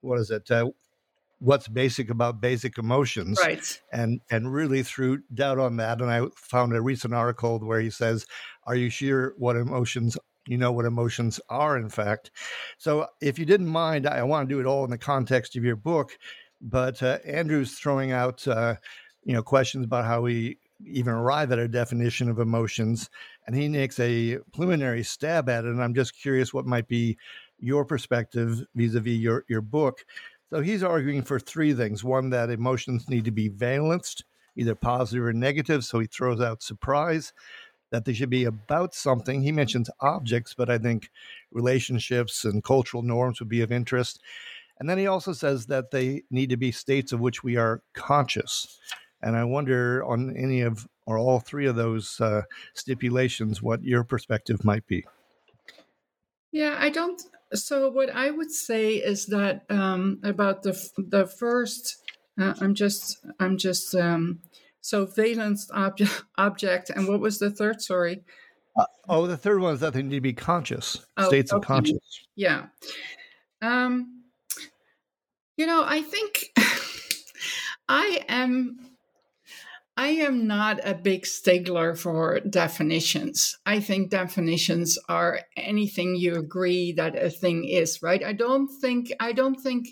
"What 0.01 0.19
is 0.19 0.31
it? 0.31 0.49
What's 1.41 1.67
Basic 1.67 2.09
About 2.09 2.39
Basic 2.39 2.77
Emotions?" 2.77 3.39
Right, 3.41 3.81
and 3.91 4.21
and 4.29 4.53
really 4.53 4.83
threw 4.83 5.23
doubt 5.33 5.59
on 5.59 5.77
that. 5.77 6.01
And 6.01 6.09
I 6.09 6.27
found 6.35 6.73
a 6.73 6.81
recent 6.81 7.13
article 7.13 7.59
where 7.59 7.81
he 7.81 7.89
says, 7.89 8.25
"Are 8.65 8.75
you 8.75 8.89
sure 8.89 9.33
what 9.37 9.55
emotions?" 9.55 10.17
You 10.47 10.57
know 10.57 10.71
what 10.71 10.85
emotions 10.85 11.39
are, 11.49 11.77
in 11.77 11.89
fact. 11.89 12.31
So, 12.79 13.07
if 13.21 13.37
you 13.37 13.45
didn't 13.45 13.67
mind, 13.67 14.07
I 14.07 14.23
want 14.23 14.49
to 14.49 14.55
do 14.55 14.59
it 14.59 14.65
all 14.65 14.83
in 14.83 14.89
the 14.89 14.97
context 14.97 15.55
of 15.55 15.63
your 15.63 15.75
book. 15.75 16.17
But 16.61 17.01
uh, 17.01 17.19
Andrew's 17.25 17.77
throwing 17.77 18.11
out, 18.11 18.47
uh, 18.47 18.75
you 19.23 19.33
know, 19.33 19.43
questions 19.43 19.85
about 19.85 20.05
how 20.05 20.21
we 20.21 20.57
even 20.85 21.13
arrive 21.13 21.51
at 21.51 21.59
a 21.59 21.67
definition 21.67 22.29
of 22.29 22.39
emotions. 22.39 23.09
And 23.45 23.55
he 23.55 23.67
makes 23.67 23.99
a 23.99 24.39
preliminary 24.53 25.03
stab 25.03 25.49
at 25.49 25.65
it. 25.65 25.71
And 25.71 25.83
I'm 25.83 25.93
just 25.93 26.19
curious 26.19 26.53
what 26.53 26.65
might 26.65 26.87
be 26.87 27.17
your 27.59 27.85
perspective 27.85 28.63
vis 28.75 28.95
a 28.95 28.99
vis 28.99 29.17
your, 29.17 29.45
your 29.47 29.61
book. 29.61 30.05
So 30.51 30.59
he's 30.59 30.83
arguing 30.83 31.23
for 31.23 31.39
three 31.39 31.73
things 31.73 32.03
one, 32.03 32.29
that 32.31 32.49
emotions 32.49 33.09
need 33.09 33.23
to 33.25 33.31
be 33.31 33.47
valenced, 33.47 34.25
either 34.57 34.75
positive 34.75 35.23
or 35.23 35.33
negative. 35.33 35.85
So 35.85 35.99
he 35.99 36.07
throws 36.07 36.41
out 36.41 36.61
surprise, 36.61 37.31
that 37.91 38.03
they 38.03 38.13
should 38.13 38.29
be 38.29 38.43
about 38.43 38.93
something. 38.93 39.41
He 39.41 39.53
mentions 39.53 39.89
objects, 40.01 40.53
but 40.53 40.69
I 40.69 40.77
think 40.77 41.09
relationships 41.51 42.43
and 42.43 42.63
cultural 42.63 43.01
norms 43.01 43.39
would 43.39 43.49
be 43.49 43.61
of 43.61 43.71
interest. 43.71 44.19
And 44.77 44.89
then 44.89 44.97
he 44.97 45.07
also 45.07 45.31
says 45.31 45.67
that 45.67 45.91
they 45.91 46.23
need 46.31 46.49
to 46.49 46.57
be 46.57 46.71
states 46.71 47.13
of 47.13 47.21
which 47.21 47.43
we 47.43 47.55
are 47.55 47.81
conscious. 47.93 48.79
And 49.21 49.37
I 49.37 49.45
wonder 49.45 50.03
on 50.03 50.35
any 50.35 50.61
of 50.61 50.87
or 51.05 51.17
all 51.17 51.39
three 51.39 51.67
of 51.67 51.75
those 51.75 52.19
uh, 52.19 52.41
stipulations 52.73 53.61
what 53.61 53.83
your 53.83 54.03
perspective 54.03 54.65
might 54.65 54.85
be. 54.87 55.05
Yeah, 56.51 56.75
I 56.77 56.89
don't. 56.89 57.21
So 57.53 57.89
what 57.89 58.09
I 58.09 58.31
would 58.31 58.51
say 58.51 58.95
is 58.95 59.25
that 59.27 59.65
um, 59.69 60.19
about 60.23 60.63
the 60.63 60.73
the 60.97 61.27
first, 61.27 61.97
uh, 62.39 62.53
I'm 62.61 62.75
just 62.75 63.17
I'm 63.39 63.57
just 63.57 63.95
um, 63.95 64.39
so 64.81 65.05
valence 65.05 65.69
object 65.73 66.23
object, 66.37 66.89
and 66.89 67.07
what 67.07 67.19
was 67.19 67.39
the 67.39 67.49
third? 67.49 67.81
Sorry. 67.81 68.23
Uh, 68.75 68.85
oh, 69.09 69.27
the 69.27 69.37
third 69.37 69.59
one 69.59 69.73
is 69.73 69.81
that 69.81 69.93
they 69.93 70.01
need 70.01 70.15
to 70.15 70.21
be 70.21 70.33
conscious, 70.33 71.05
oh, 71.17 71.27
states 71.27 71.51
okay. 71.51 71.57
of 71.57 71.65
conscious. 71.65 72.25
Yeah. 72.35 72.67
Um, 73.61 74.23
you 75.57 75.67
know, 75.67 75.83
I 75.85 76.01
think 76.01 76.53
I 77.89 78.23
am 78.29 78.90
I 80.01 80.07
am 80.07 80.47
not 80.47 80.79
a 80.83 80.95
big 80.95 81.27
stickler 81.27 81.93
for 81.93 82.39
definitions. 82.39 83.59
I 83.67 83.79
think 83.79 84.09
definitions 84.09 84.97
are 85.07 85.41
anything 85.55 86.15
you 86.15 86.37
agree 86.37 86.91
that 86.93 87.15
a 87.15 87.29
thing 87.29 87.65
is, 87.65 88.01
right? 88.01 88.23
I 88.23 88.33
don't 88.33 88.67
think 88.67 89.11
I 89.19 89.31
don't 89.31 89.61
think 89.61 89.89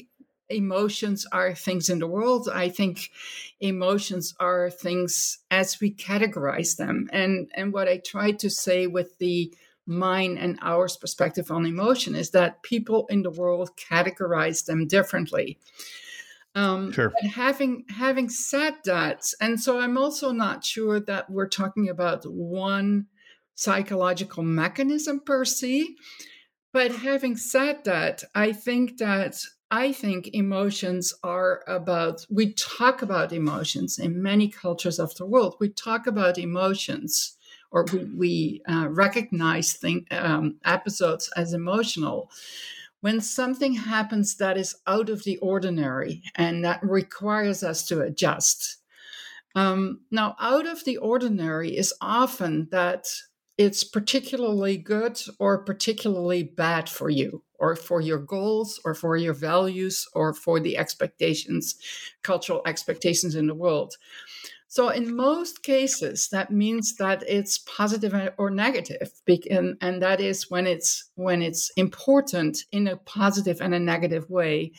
emotions 0.50 1.28
are 1.32 1.54
things 1.54 1.90
in 1.90 2.00
the 2.00 2.08
world. 2.08 2.50
I 2.52 2.70
think 2.70 3.12
emotions 3.60 4.34
are 4.40 4.72
things 4.72 5.38
as 5.52 5.80
we 5.80 5.94
categorize 5.94 6.76
them. 6.76 7.08
And 7.14 7.52
and 7.54 7.72
what 7.72 7.88
I 7.88 7.98
try 8.00 8.32
to 8.32 8.50
say 8.50 8.88
with 8.88 9.16
the 9.20 9.54
mine 9.86 10.40
and 10.40 10.58
ours 10.64 10.98
perspective 10.98 11.52
on 11.52 11.68
emotion 11.68 12.16
is 12.16 12.32
that 12.32 12.64
people 12.64 13.06
in 13.12 13.22
the 13.22 13.30
world 13.30 13.78
categorize 13.78 14.66
them 14.66 14.88
differently. 14.88 15.60
Um, 16.56 16.92
sure. 16.92 17.12
But 17.22 17.32
having 17.32 17.86
having 17.90 18.30
said 18.30 18.76
that, 18.86 19.24
and 19.40 19.60
so 19.60 19.80
I'm 19.80 19.98
also 19.98 20.32
not 20.32 20.66
sure 20.66 21.00
that 21.00 21.30
we're 21.30 21.48
talking 21.48 21.90
about 21.90 22.24
one 22.26 23.06
psychological 23.56 24.44
mechanism 24.44 25.20
per 25.20 25.46
se. 25.46 25.88
But 26.72 26.92
having 26.92 27.36
said 27.36 27.84
that, 27.86 28.24
I 28.36 28.52
think 28.52 28.98
that 28.98 29.36
I 29.72 29.92
think 29.92 30.30
emotions 30.34 31.14
are 31.24 31.64
about, 31.68 32.26
we 32.30 32.54
talk 32.54 33.02
about 33.04 33.32
emotions 33.32 34.00
in 34.00 34.22
many 34.22 34.48
cultures 34.48 34.98
of 34.98 35.14
the 35.16 35.28
world. 35.28 35.58
We 35.60 35.70
talk 35.70 36.08
about 36.08 36.40
emotions 36.40 37.38
or 37.72 37.86
we, 37.94 38.06
we 38.06 38.62
uh, 38.68 38.88
recognize 38.90 39.74
thing, 39.74 40.08
um, 40.10 40.58
episodes 40.66 41.30
as 41.36 41.54
emotional 41.54 42.32
when 43.02 43.22
something 43.22 43.74
happens 43.74 44.36
that 44.38 44.58
is 44.58 44.76
out 44.88 45.10
of 45.10 45.24
the 45.24 45.38
ordinary 45.38 46.22
and 46.36 46.64
that 46.66 46.80
requires 46.84 47.64
us 47.64 47.86
to 47.88 48.02
adjust. 48.02 48.78
Um, 49.56 50.02
now, 50.12 50.36
out 50.40 50.68
of 50.68 50.86
the 50.86 50.98
ordinary 50.98 51.76
is 51.76 51.94
often 52.02 52.68
that 52.72 53.08
it's 53.58 53.84
particularly 53.84 54.78
good 54.78 55.22
or 55.38 55.64
particularly 55.64 56.44
bad 56.44 56.88
for 56.88 57.10
you, 57.10 57.44
or 57.60 57.76
for 57.76 58.00
your 58.00 58.20
goals 58.20 58.80
or 58.86 58.94
for 58.94 59.18
your 59.18 59.34
values 59.34 60.08
or 60.14 60.34
for 60.34 60.60
the 60.60 60.78
expectations, 60.78 61.76
cultural 62.24 62.62
expectations 62.66 63.36
in 63.36 63.48
the 63.48 63.56
world. 63.56 63.96
So 64.70 64.90
in 64.90 65.16
most 65.16 65.64
cases, 65.64 66.30
that 66.32 66.52
means 66.52 66.96
that 66.98 67.24
it's 67.28 67.58
positive 67.58 68.14
or 68.38 68.52
negative, 68.52 69.12
and, 69.50 69.76
and 69.82 70.02
that 70.04 70.22
is 70.22 70.52
when 70.52 70.68
it's 70.68 71.10
when 71.16 71.42
it's 71.42 71.72
important 71.76 72.60
in 72.72 72.88
a 72.88 72.98
positive 72.98 73.62
and 73.62 73.74
a 73.74 73.80
negative 73.80 74.30
way. 74.30 74.74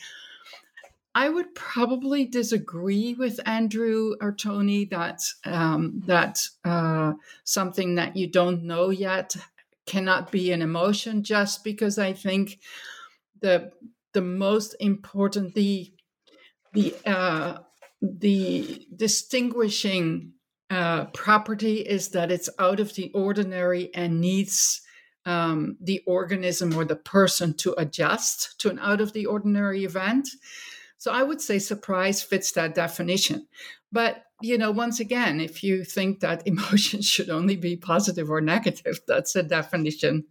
I 1.13 1.27
would 1.27 1.53
probably 1.55 2.23
disagree 2.23 3.15
with 3.15 3.45
Andrew 3.45 4.15
Ortony 4.21 4.89
that 4.91 5.19
um, 5.43 6.01
that 6.05 6.39
uh, 6.63 7.11
something 7.43 7.95
that 7.95 8.15
you 8.15 8.27
don't 8.27 8.63
know 8.63 8.91
yet 8.91 9.35
cannot 9.85 10.31
be 10.31 10.53
an 10.53 10.61
emotion, 10.61 11.21
just 11.21 11.65
because 11.65 11.99
I 11.99 12.13
think 12.13 12.59
the 13.41 13.73
the 14.13 14.21
most 14.21 14.73
important 14.79 15.53
the 15.53 15.91
the 16.71 16.95
uh, 17.05 17.57
the 18.01 18.87
distinguishing 18.95 20.33
uh, 20.69 21.05
property 21.07 21.77
is 21.77 22.09
that 22.09 22.31
it's 22.31 22.49
out 22.57 22.79
of 22.79 22.95
the 22.95 23.11
ordinary 23.13 23.93
and 23.93 24.21
needs 24.21 24.81
um, 25.25 25.77
the 25.79 26.01
organism 26.07 26.75
or 26.75 26.85
the 26.85 26.95
person 26.95 27.53
to 27.55 27.75
adjust 27.77 28.59
to 28.59 28.69
an 28.69 28.79
out 28.79 29.01
of 29.01 29.13
the 29.13 29.25
ordinary 29.25 29.83
event. 29.83 30.29
So 30.97 31.11
I 31.11 31.23
would 31.23 31.41
say 31.41 31.59
surprise 31.59 32.23
fits 32.23 32.51
that 32.53 32.75
definition. 32.75 33.47
But, 33.91 34.23
you 34.41 34.57
know, 34.57 34.71
once 34.71 34.99
again, 34.99 35.41
if 35.41 35.63
you 35.63 35.83
think 35.83 36.21
that 36.21 36.43
emotions 36.47 37.05
should 37.05 37.29
only 37.29 37.55
be 37.55 37.75
positive 37.75 38.31
or 38.31 38.41
negative, 38.41 39.01
that's 39.07 39.35
a 39.35 39.43
definition. 39.43 40.25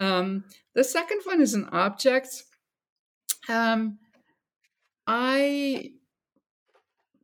Um, 0.00 0.44
the 0.74 0.84
second 0.84 1.20
one 1.24 1.40
is 1.40 1.54
an 1.54 1.68
object. 1.72 2.44
Um, 3.48 3.98
I 5.06 5.92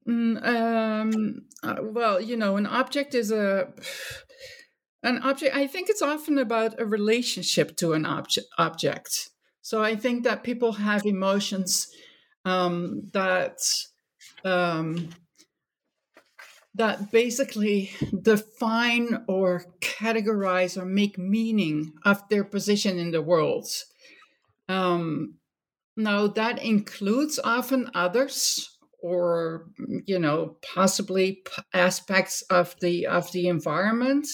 um, 0.06 1.42
uh, 1.62 1.76
well, 1.80 2.21
you 2.21 2.37
know, 2.37 2.56
an 2.56 2.66
object 2.66 3.14
is 3.14 3.30
a 3.30 3.68
an 5.02 5.18
object. 5.18 5.54
I 5.54 5.66
think 5.66 5.88
it's 5.88 6.02
often 6.02 6.38
about 6.38 6.80
a 6.80 6.87
relationship 6.87 7.76
to 7.78 7.92
an 7.92 8.06
object. 8.06 8.47
Object. 8.59 9.30
So 9.62 9.82
I 9.82 9.94
think 9.94 10.25
that 10.25 10.42
people 10.42 10.73
have 10.73 11.06
emotions 11.06 11.88
um, 12.44 13.11
that 13.12 13.59
um, 14.44 15.11
that 16.75 17.12
basically 17.12 17.90
define 18.23 19.25
or 19.28 19.64
categorize 19.80 20.80
or 20.80 20.85
make 20.85 21.18
meaning 21.18 21.92
of 22.04 22.28
their 22.28 22.44
position 22.44 22.99
in 22.99 23.11
the 23.11 23.23
world. 23.23 23.68
Um, 24.68 25.35
now 25.97 26.26
that 26.26 26.62
includes 26.62 27.38
often 27.44 27.90
others 27.94 28.72
or 29.02 29.66
mm, 29.80 30.00
you 30.06 30.18
know 30.18 30.56
possibly 30.75 31.42
aspects 31.75 32.42
of 32.42 32.75
the 32.80 33.06
of 33.06 33.30
the 33.32 33.49
environment. 33.49 34.26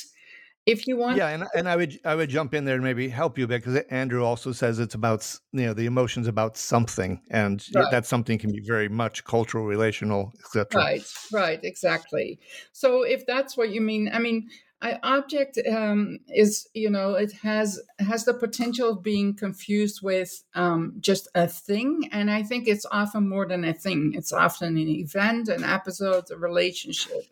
If 0.66 0.86
you 0.86 0.98
want 0.98 1.16
yeah 1.16 1.28
and, 1.28 1.44
and 1.56 1.66
i 1.66 1.74
would 1.74 1.98
i 2.04 2.14
would 2.14 2.28
jump 2.28 2.52
in 2.52 2.66
there 2.66 2.74
and 2.74 2.84
maybe 2.84 3.08
help 3.08 3.38
you 3.38 3.46
because 3.46 3.74
andrew 3.88 4.22
also 4.22 4.52
says 4.52 4.78
it's 4.78 4.94
about 4.94 5.26
you 5.52 5.64
know 5.64 5.72
the 5.72 5.86
emotions 5.86 6.26
about 6.26 6.58
something 6.58 7.22
and 7.30 7.64
right. 7.74 7.90
that 7.90 8.04
something 8.04 8.38
can 8.38 8.52
be 8.52 8.60
very 8.66 8.86
much 8.86 9.24
cultural 9.24 9.64
relational 9.64 10.30
etc 10.44 10.82
right 10.82 11.02
right 11.32 11.60
exactly. 11.62 12.38
So 12.72 13.02
if 13.02 13.24
that's 13.24 13.56
what 13.56 13.70
you 13.70 13.80
mean 13.80 14.10
i 14.12 14.18
mean 14.18 14.46
I, 14.80 14.98
object 15.02 15.58
um, 15.68 16.20
is 16.28 16.68
you 16.72 16.90
know 16.90 17.14
it 17.14 17.32
has 17.42 17.80
has 17.98 18.24
the 18.24 18.34
potential 18.34 18.90
of 18.90 19.02
being 19.02 19.34
confused 19.34 20.02
with 20.02 20.44
um, 20.54 20.94
just 21.00 21.28
a 21.34 21.48
thing 21.48 22.08
and 22.12 22.30
i 22.30 22.42
think 22.42 22.68
it's 22.68 22.86
often 22.92 23.28
more 23.28 23.46
than 23.46 23.64
a 23.64 23.74
thing. 23.74 24.12
It's 24.14 24.32
often 24.32 24.76
an 24.76 24.88
event 24.88 25.48
an 25.48 25.64
episode 25.64 26.30
a 26.30 26.36
relationship. 26.36 27.24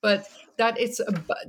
But 0.00 0.28
that 0.56 0.78
it's 0.78 1.00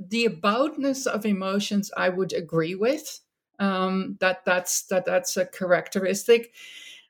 the 0.08 0.26
aboutness 0.26 1.06
of 1.06 1.26
emotions 1.26 1.90
i 1.96 2.08
would 2.08 2.32
agree 2.32 2.74
with 2.74 3.20
um, 3.60 4.16
that 4.20 4.44
that's 4.44 4.84
that 4.84 5.04
that's 5.04 5.36
a 5.36 5.44
characteristic. 5.44 6.52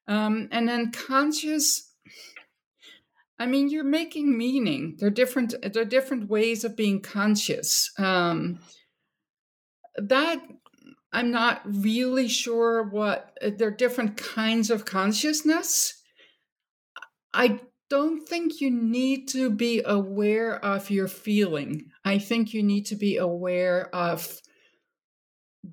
Um, 0.09 0.49
and 0.51 0.69
then 0.69 0.91
conscious 0.91 1.90
I 3.41 3.47
mean, 3.47 3.71
you're 3.71 3.85
making 3.85 4.37
meaning. 4.37 4.97
They're 4.99 5.09
different. 5.09 5.55
They're 5.73 5.87
different 5.87 6.29
ways 6.29 6.63
of 6.63 6.77
being 6.77 7.01
conscious. 7.01 7.91
Um, 7.99 8.61
that 9.97 10.43
I'm 11.11 11.31
not 11.31 11.63
really 11.65 12.29
sure 12.29 12.83
what. 12.83 13.37
Uh, 13.43 13.51
they're 13.57 13.71
different 13.71 14.19
kinds 14.19 14.71
of 14.71 14.85
consciousness. 14.85 15.95
I 17.33 17.61
don't 17.89 18.29
think 18.29 18.61
you 18.61 18.71
need 18.71 19.27
to 19.29 19.49
be 19.49 19.83
aware 19.87 20.63
of 20.63 20.91
your 20.91 21.09
feeling. 21.09 21.87
I 22.05 22.19
think 22.19 22.53
you 22.53 22.63
need 22.63 22.85
to 22.87 22.95
be 22.95 23.17
aware 23.17 23.89
of 23.95 24.39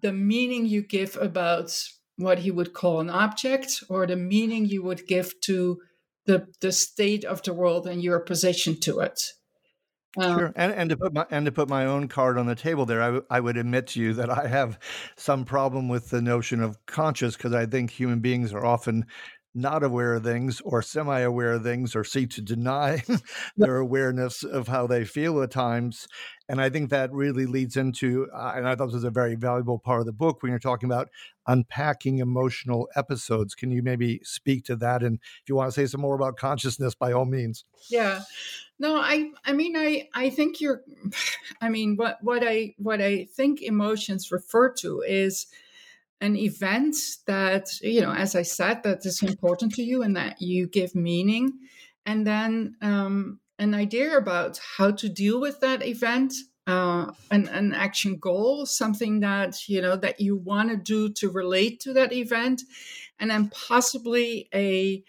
the 0.01 0.13
meaning 0.13 0.65
you 0.65 0.81
give 0.81 1.17
about 1.17 1.77
what 2.15 2.39
he 2.39 2.49
would 2.49 2.73
call 2.73 3.01
an 3.01 3.09
object 3.09 3.83
or 3.89 4.07
the 4.07 4.15
meaning 4.15 4.65
you 4.65 4.83
would 4.83 5.05
give 5.05 5.39
to 5.41 5.79
the 6.27 6.47
the 6.61 6.71
state 6.71 7.25
of 7.25 7.41
the 7.41 7.53
world 7.53 7.87
and 7.87 8.03
your 8.03 8.19
position 8.19 8.79
to 8.81 8.99
it. 8.99 9.19
Um, 10.17 10.39
sure, 10.39 10.53
and, 10.55 10.73
and 10.73 10.89
to 10.89 10.97
put 10.97 11.13
my 11.13 11.25
and 11.29 11.45
to 11.45 11.51
put 11.51 11.69
my 11.69 11.85
own 11.85 12.07
card 12.07 12.37
on 12.37 12.45
the 12.45 12.55
table 12.55 12.85
there, 12.85 13.01
I, 13.01 13.05
w- 13.05 13.25
I 13.29 13.39
would 13.39 13.57
admit 13.57 13.87
to 13.87 14.01
you 14.01 14.13
that 14.13 14.29
I 14.29 14.47
have 14.47 14.79
some 15.15 15.45
problem 15.45 15.89
with 15.89 16.09
the 16.09 16.21
notion 16.21 16.61
of 16.61 16.83
conscious 16.85 17.35
because 17.35 17.53
I 17.53 17.65
think 17.65 17.91
human 17.91 18.19
beings 18.19 18.53
are 18.53 18.65
often 18.65 19.05
not 19.57 19.83
aware 19.83 20.13
of 20.13 20.23
things 20.23 20.61
or 20.61 20.81
semi 20.81 21.19
aware 21.19 21.53
of 21.53 21.63
things 21.63 21.95
or 21.95 22.03
seek 22.03 22.29
to 22.29 22.41
deny 22.41 23.03
their 23.57 23.77
awareness 23.77 24.43
of 24.43 24.67
how 24.67 24.85
they 24.85 25.03
feel 25.03 25.41
at 25.41 25.51
times. 25.51 26.07
And 26.47 26.61
I 26.61 26.69
think 26.69 26.89
that 26.91 27.11
really 27.11 27.45
leads 27.45 27.75
into, 27.75 28.27
uh, 28.33 28.53
and 28.55 28.67
I 28.67 28.75
thought 28.75 28.85
this 28.87 28.95
was 28.95 29.03
a 29.03 29.09
very 29.09 29.35
valuable 29.35 29.79
part 29.79 29.99
of 29.99 30.05
the 30.05 30.13
book 30.13 30.41
when 30.41 30.51
you're 30.51 30.59
talking 30.59 30.89
about 30.89 31.09
unpacking 31.47 32.19
emotional 32.19 32.87
episodes. 32.95 33.55
Can 33.55 33.71
you 33.71 33.81
maybe 33.81 34.21
speak 34.23 34.63
to 34.65 34.75
that? 34.77 35.01
And 35.01 35.19
if 35.41 35.49
you 35.49 35.55
want 35.55 35.73
to 35.73 35.79
say 35.79 35.87
some 35.87 36.01
more 36.01 36.15
about 36.15 36.37
consciousness, 36.37 36.93
by 36.95 37.11
all 37.11 37.25
means. 37.25 37.65
Yeah. 37.89 38.21
No, 38.79 38.95
I 38.95 39.31
I 39.43 39.53
mean 39.53 39.75
I 39.75 40.07
I 40.13 40.29
think 40.29 40.61
you're 40.61 40.83
I 41.61 41.69
mean 41.69 41.95
what 41.95 42.19
what 42.21 42.43
I 42.45 42.75
what 42.77 43.01
I 43.01 43.25
think 43.25 43.61
emotions 43.61 44.31
refer 44.31 44.71
to 44.75 45.01
is 45.01 45.47
an 46.21 46.35
event 46.35 46.95
that 47.27 47.67
you 47.81 48.01
know 48.01 48.11
as 48.11 48.35
i 48.35 48.41
said 48.41 48.81
that 48.83 49.05
is 49.05 49.21
important 49.21 49.73
to 49.73 49.83
you 49.83 50.01
and 50.01 50.15
that 50.15 50.41
you 50.41 50.67
give 50.67 50.95
meaning. 50.95 51.53
And 52.05 52.25
then 52.25 52.77
um, 52.81 53.41
an 53.59 53.73
idea 53.73 54.17
about 54.17 54.61
how 54.77 54.91
to 54.91 55.09
deal 55.09 55.41
with 55.41 55.59
that 55.59 55.85
event 55.85 56.33
uh, 56.67 57.11
an, 57.31 57.47
an 57.47 57.73
action 57.73 58.17
goal 58.17 58.65
something 58.65 59.21
that 59.21 59.67
you 59.69 59.81
know 59.81 59.95
that 59.95 60.19
you 60.19 60.35
want 60.35 60.69
to 60.69 60.77
do 60.77 61.09
to 61.13 61.29
relate 61.29 61.79
to 61.81 61.93
that 61.93 62.11
event 62.11 62.61
and 63.19 63.31
then 63.31 63.49
possibly 63.49 64.49
a 64.53 65.03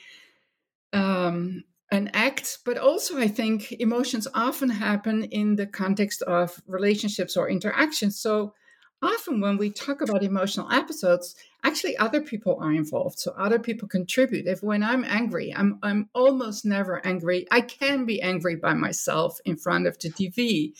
um, 0.92 1.64
an 1.90 2.10
act. 2.14 2.58
But 2.64 2.78
also 2.78 3.18
i 3.18 3.28
think 3.28 3.72
emotions 3.72 4.28
often 4.34 4.70
happen 4.70 5.24
in 5.24 5.56
the 5.56 5.66
context 5.66 6.22
of 6.22 6.60
relationships 6.66 7.36
or 7.36 7.48
interactions. 7.48 8.20
So 8.20 8.54
often 9.02 9.40
when 9.40 9.56
we 9.56 9.70
talk 9.70 10.00
about 10.00 10.22
emotional 10.22 10.70
episodes 10.72 11.34
actually 11.64 11.96
other 11.96 12.20
people 12.20 12.58
are 12.60 12.72
involved 12.72 13.18
so 13.18 13.32
other 13.32 13.58
people 13.58 13.88
contribute. 13.88 14.46
If 14.46 14.62
when 14.62 14.82
i'm 14.82 15.04
angry 15.04 15.54
i'm 15.54 15.78
i'm 15.82 16.08
almost 16.14 16.64
never 16.64 17.04
angry. 17.06 17.46
I 17.50 17.60
can 17.60 18.04
be 18.04 18.20
angry 18.22 18.56
by 18.56 18.74
myself 18.74 19.40
in 19.44 19.56
front 19.56 19.86
of 19.86 19.98
the 19.98 20.10
tv 20.10 20.72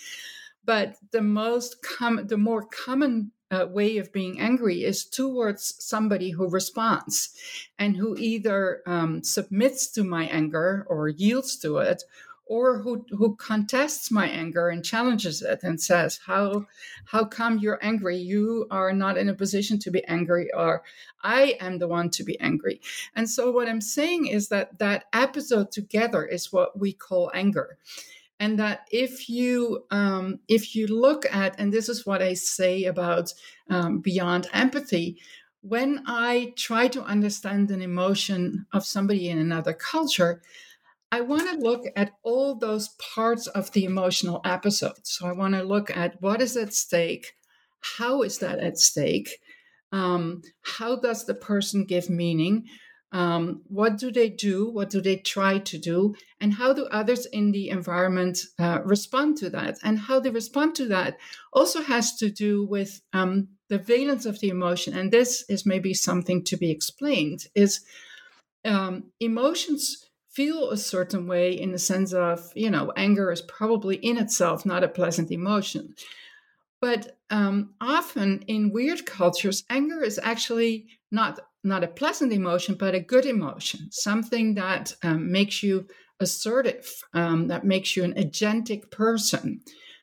but 0.65 0.97
the 1.13 1.23
most 1.23 1.83
common 1.83 2.27
the 2.27 2.39
more 2.39 2.65
common 2.65 3.33
uh, 3.51 3.67
way 3.71 3.97
of 3.97 4.13
being 4.13 4.39
angry 4.39 4.85
is 4.85 5.05
towards 5.05 5.75
somebody 5.83 6.31
who 6.31 6.49
responds 6.49 7.31
and 7.79 7.97
who 7.97 8.17
either 8.19 8.83
um, 8.87 9.23
submits 9.23 9.91
to 9.91 10.05
my 10.05 10.25
anger 10.27 10.87
or 10.89 11.09
yields 11.09 11.57
to 11.57 11.79
it 11.79 12.03
or 12.49 12.79
who 12.79 13.05
who 13.11 13.37
contests 13.37 14.11
my 14.11 14.27
anger 14.27 14.69
and 14.69 14.85
challenges 14.85 15.43
it 15.43 15.61
and 15.63 15.81
says 15.81 16.19
how 16.27 16.67
how 17.05 17.25
come 17.25 17.59
you're 17.59 17.79
angry? 17.83 18.17
You 18.17 18.67
are 18.71 18.93
not 18.93 19.19
in 19.19 19.29
a 19.29 19.35
position 19.35 19.79
to 19.81 19.91
be 19.91 20.05
angry 20.07 20.49
or 20.55 20.83
i 21.23 21.57
am 21.61 21.79
the 21.79 21.89
one 21.89 22.11
to 22.11 22.25
be 22.25 22.39
angry. 22.41 22.81
And 23.15 23.29
so 23.29 23.51
what 23.51 23.69
i'm 23.69 23.81
saying 23.81 24.27
is 24.27 24.49
that 24.49 24.79
that 24.79 25.05
episode 25.13 25.71
together 25.71 26.25
is 26.25 26.53
what 26.53 26.79
we 26.79 26.93
call 26.93 27.31
anger. 27.35 27.79
And 28.41 28.59
that 28.61 28.87
if 28.93 29.29
you 29.29 29.85
um, 29.91 30.39
if 30.49 30.75
you 30.75 30.87
look 30.87 31.27
at 31.31 31.59
and 31.59 31.73
this 31.73 31.89
is 31.89 32.07
what 32.07 32.23
i 32.23 32.35
say 32.35 32.85
about 32.85 33.35
um, 33.69 33.99
beyond 33.99 34.49
empathy 34.53 35.19
when 35.61 36.03
i 36.07 36.53
try 36.57 36.87
to 36.87 37.03
understand 37.03 37.71
an 37.71 37.83
emotion 37.83 38.65
of 38.73 38.87
somebody 38.87 39.29
in 39.29 39.39
another 39.39 39.73
culture 39.73 40.41
I 41.11 41.23
want 41.23 41.51
to 41.51 41.57
look 41.57 41.85
at 41.97 42.13
all 42.23 42.55
those 42.55 42.91
parts 43.15 43.47
of 43.47 43.73
the 43.73 43.85
emotional 43.85 44.41
episode. 44.45 45.05
So 45.05 45.27
I 45.27 45.33
want 45.33 45.55
to 45.55 45.63
look 45.63 45.95
at 45.97 46.21
what 46.21 46.43
is 46.43 46.57
at 46.57 46.75
stake, 46.75 47.33
how 47.97 48.23
is 48.23 48.39
that 48.39 48.59
at 48.59 48.79
stake, 48.79 49.31
Um, 49.91 50.43
how 50.79 50.97
does 51.01 51.25
the 51.25 51.35
person 51.35 51.85
give 51.87 52.11
meaning? 52.11 52.67
Um, 53.11 53.63
what 53.69 53.97
do 53.97 54.13
they 54.13 54.29
do? 54.29 54.71
What 54.71 54.91
do 54.91 55.01
they 55.01 55.17
try 55.17 55.59
to 55.59 55.79
do? 55.79 56.15
And 56.41 56.53
how 56.53 56.75
do 56.75 56.85
others 56.91 57.25
in 57.25 57.53
the 57.53 57.71
environment 57.71 58.39
uh, 58.59 58.81
respond 58.85 59.39
to 59.39 59.51
that? 59.51 59.79
And 59.83 59.99
how 59.99 60.21
they 60.21 60.31
respond 60.31 60.75
to 60.75 60.89
that 60.89 61.17
also 61.53 61.81
has 61.83 62.17
to 62.17 62.29
do 62.31 62.67
with 62.67 63.01
um, 63.15 63.49
the 63.69 63.79
valence 63.79 64.27
of 64.27 64.41
the 64.41 64.49
emotion. 64.49 64.95
And 64.95 65.11
this 65.11 65.45
is 65.49 65.65
maybe 65.65 65.95
something 65.95 66.45
to 66.45 66.57
be 66.59 66.71
explained: 66.71 67.47
is 67.55 67.81
um, 68.65 69.05
emotions 69.21 70.08
feel 70.39 70.71
a 70.71 70.77
certain 70.77 71.27
way 71.27 71.47
in 71.65 71.73
the 71.73 71.85
sense 71.93 72.13
of 72.13 72.53
you 72.55 72.71
know 72.75 72.93
anger 72.97 73.33
is 73.33 73.43
probably 73.59 73.97
in 73.97 74.17
itself 74.25 74.65
not 74.65 74.85
a 74.85 74.95
pleasant 74.99 75.31
emotion 75.31 75.95
but 76.81 77.19
um, 77.31 77.75
often 77.81 78.43
in 78.47 78.73
weird 78.73 79.05
cultures, 79.05 79.65
anger 79.69 80.03
is 80.03 80.19
actually 80.23 80.87
not 81.11 81.41
not 81.65 81.83
a 81.83 81.89
pleasant 81.89 82.33
emotion, 82.33 82.77
but 82.77 82.95
a 82.95 83.01
good 83.01 83.27
emotion, 83.27 83.89
something 83.91 84.55
that 84.55 84.95
um, 85.03 85.31
makes 85.33 85.63
you 85.63 85.89
assertive, 86.21 87.03
um, 87.13 87.49
that 87.49 87.65
makes 87.65 87.97
you 87.97 88.05
an 88.05 88.15
agentic 88.15 88.93
person. 88.93 89.61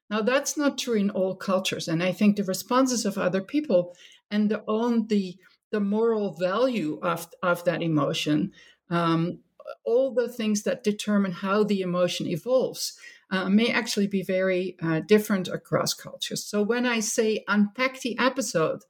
Now, 0.10 0.22
that's 0.22 0.58
not 0.58 0.78
true 0.78 0.96
in 0.96 1.10
all 1.10 1.36
cultures, 1.36 1.88
and 1.88 2.04
I 2.04 2.12
think 2.12 2.36
the 2.36 2.44
responses 2.44 3.06
of 3.06 3.18
other 3.18 3.42
people 3.42 3.96
and 4.30 4.52
the 4.52 4.64
own 4.68 5.08
the 5.08 5.38
the 5.72 5.80
moral 5.80 6.34
value 6.34 7.00
of 7.02 7.28
of 7.42 7.64
that 7.64 7.82
emotion, 7.82 8.52
um, 8.90 9.40
all 9.84 10.14
the 10.14 10.28
things 10.28 10.64
that 10.64 10.84
determine 10.84 11.32
how 11.32 11.64
the 11.64 11.82
emotion 11.82 12.28
evolves 12.28 12.98
uh, 13.32 13.50
may 13.50 13.72
actually 13.72 14.08
be 14.08 14.22
very 14.22 14.78
uh, 14.82 15.00
different 15.00 15.48
across 15.48 15.94
cultures. 15.94 16.44
So 16.44 16.62
when 16.62 16.86
I 16.86 17.00
say 17.00 17.44
unpack 17.48 18.02
the 18.02 18.18
episode, 18.20 18.82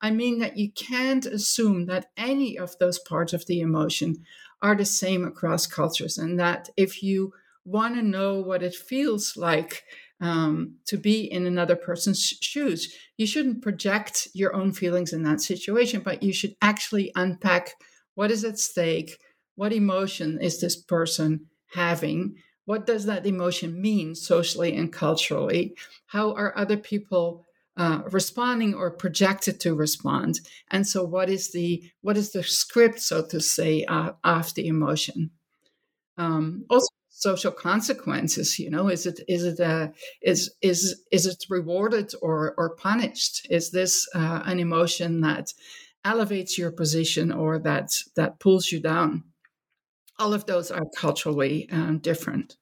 I 0.00 0.10
mean 0.10 0.38
that 0.38 0.56
you 0.56 0.70
can't 0.72 1.26
assume 1.26 1.86
that 1.86 2.10
any 2.16 2.58
of 2.58 2.78
those 2.78 2.98
parts 2.98 3.32
of 3.32 3.46
the 3.46 3.60
emotion 3.60 4.24
are 4.60 4.74
the 4.74 4.84
same 4.84 5.24
across 5.24 5.66
cultures, 5.66 6.18
and 6.18 6.38
that 6.40 6.68
if 6.76 7.02
you 7.02 7.32
want 7.64 7.94
to 7.94 8.02
know 8.02 8.40
what 8.40 8.62
it 8.62 8.74
feels 8.74 9.36
like 9.36 9.84
um, 10.20 10.74
to 10.86 10.96
be 10.96 11.30
in 11.30 11.46
another 11.46 11.76
person's 11.76 12.20
shoes, 12.20 12.92
you 13.16 13.26
shouldn't 13.26 13.62
project 13.62 14.28
your 14.34 14.54
own 14.54 14.72
feelings 14.72 15.12
in 15.12 15.22
that 15.22 15.40
situation, 15.40 16.00
but 16.00 16.22
you 16.22 16.32
should 16.32 16.56
actually 16.60 17.12
unpack 17.14 17.74
what 18.14 18.32
is 18.32 18.44
at 18.44 18.58
stake, 18.58 19.18
what 19.58 19.72
emotion 19.72 20.38
is 20.40 20.60
this 20.60 20.76
person 20.76 21.46
having, 21.74 22.36
what 22.64 22.86
does 22.86 23.06
that 23.06 23.26
emotion 23.26 23.82
mean 23.82 24.14
socially 24.14 24.76
and 24.76 24.92
culturally? 24.92 25.74
How 26.06 26.32
are 26.34 26.56
other 26.56 26.76
people 26.76 27.44
uh, 27.76 28.02
responding 28.12 28.72
or 28.72 28.92
projected 28.92 29.58
to 29.60 29.74
respond? 29.74 30.38
And 30.70 30.86
so, 30.86 31.02
what 31.02 31.28
is 31.28 31.50
the 31.50 31.82
what 32.02 32.16
is 32.16 32.30
the 32.30 32.44
script, 32.44 33.00
so 33.00 33.26
to 33.26 33.40
say, 33.40 33.84
uh, 33.86 34.12
of 34.22 34.54
the 34.54 34.68
emotion? 34.68 35.32
Um, 36.16 36.64
also, 36.70 36.86
social 37.08 37.50
consequences. 37.50 38.60
You 38.60 38.70
know, 38.70 38.86
is 38.86 39.06
it 39.06 39.18
is 39.26 39.42
it 39.42 39.58
uh, 39.58 39.88
is 40.22 40.54
is 40.62 41.02
is 41.10 41.26
it 41.26 41.44
rewarded 41.50 42.12
or 42.22 42.54
or 42.56 42.76
punished? 42.76 43.48
Is 43.50 43.72
this 43.72 44.06
uh, 44.14 44.42
an 44.44 44.60
emotion 44.60 45.20
that 45.22 45.52
elevates 46.04 46.56
your 46.56 46.70
position 46.70 47.32
or 47.32 47.58
that 47.58 47.90
that 48.14 48.38
pulls 48.38 48.70
you 48.70 48.78
down? 48.78 49.24
All 50.18 50.34
of 50.34 50.46
those 50.46 50.70
are 50.70 50.84
culturally 50.96 51.68
um, 51.70 51.98
different. 51.98 52.56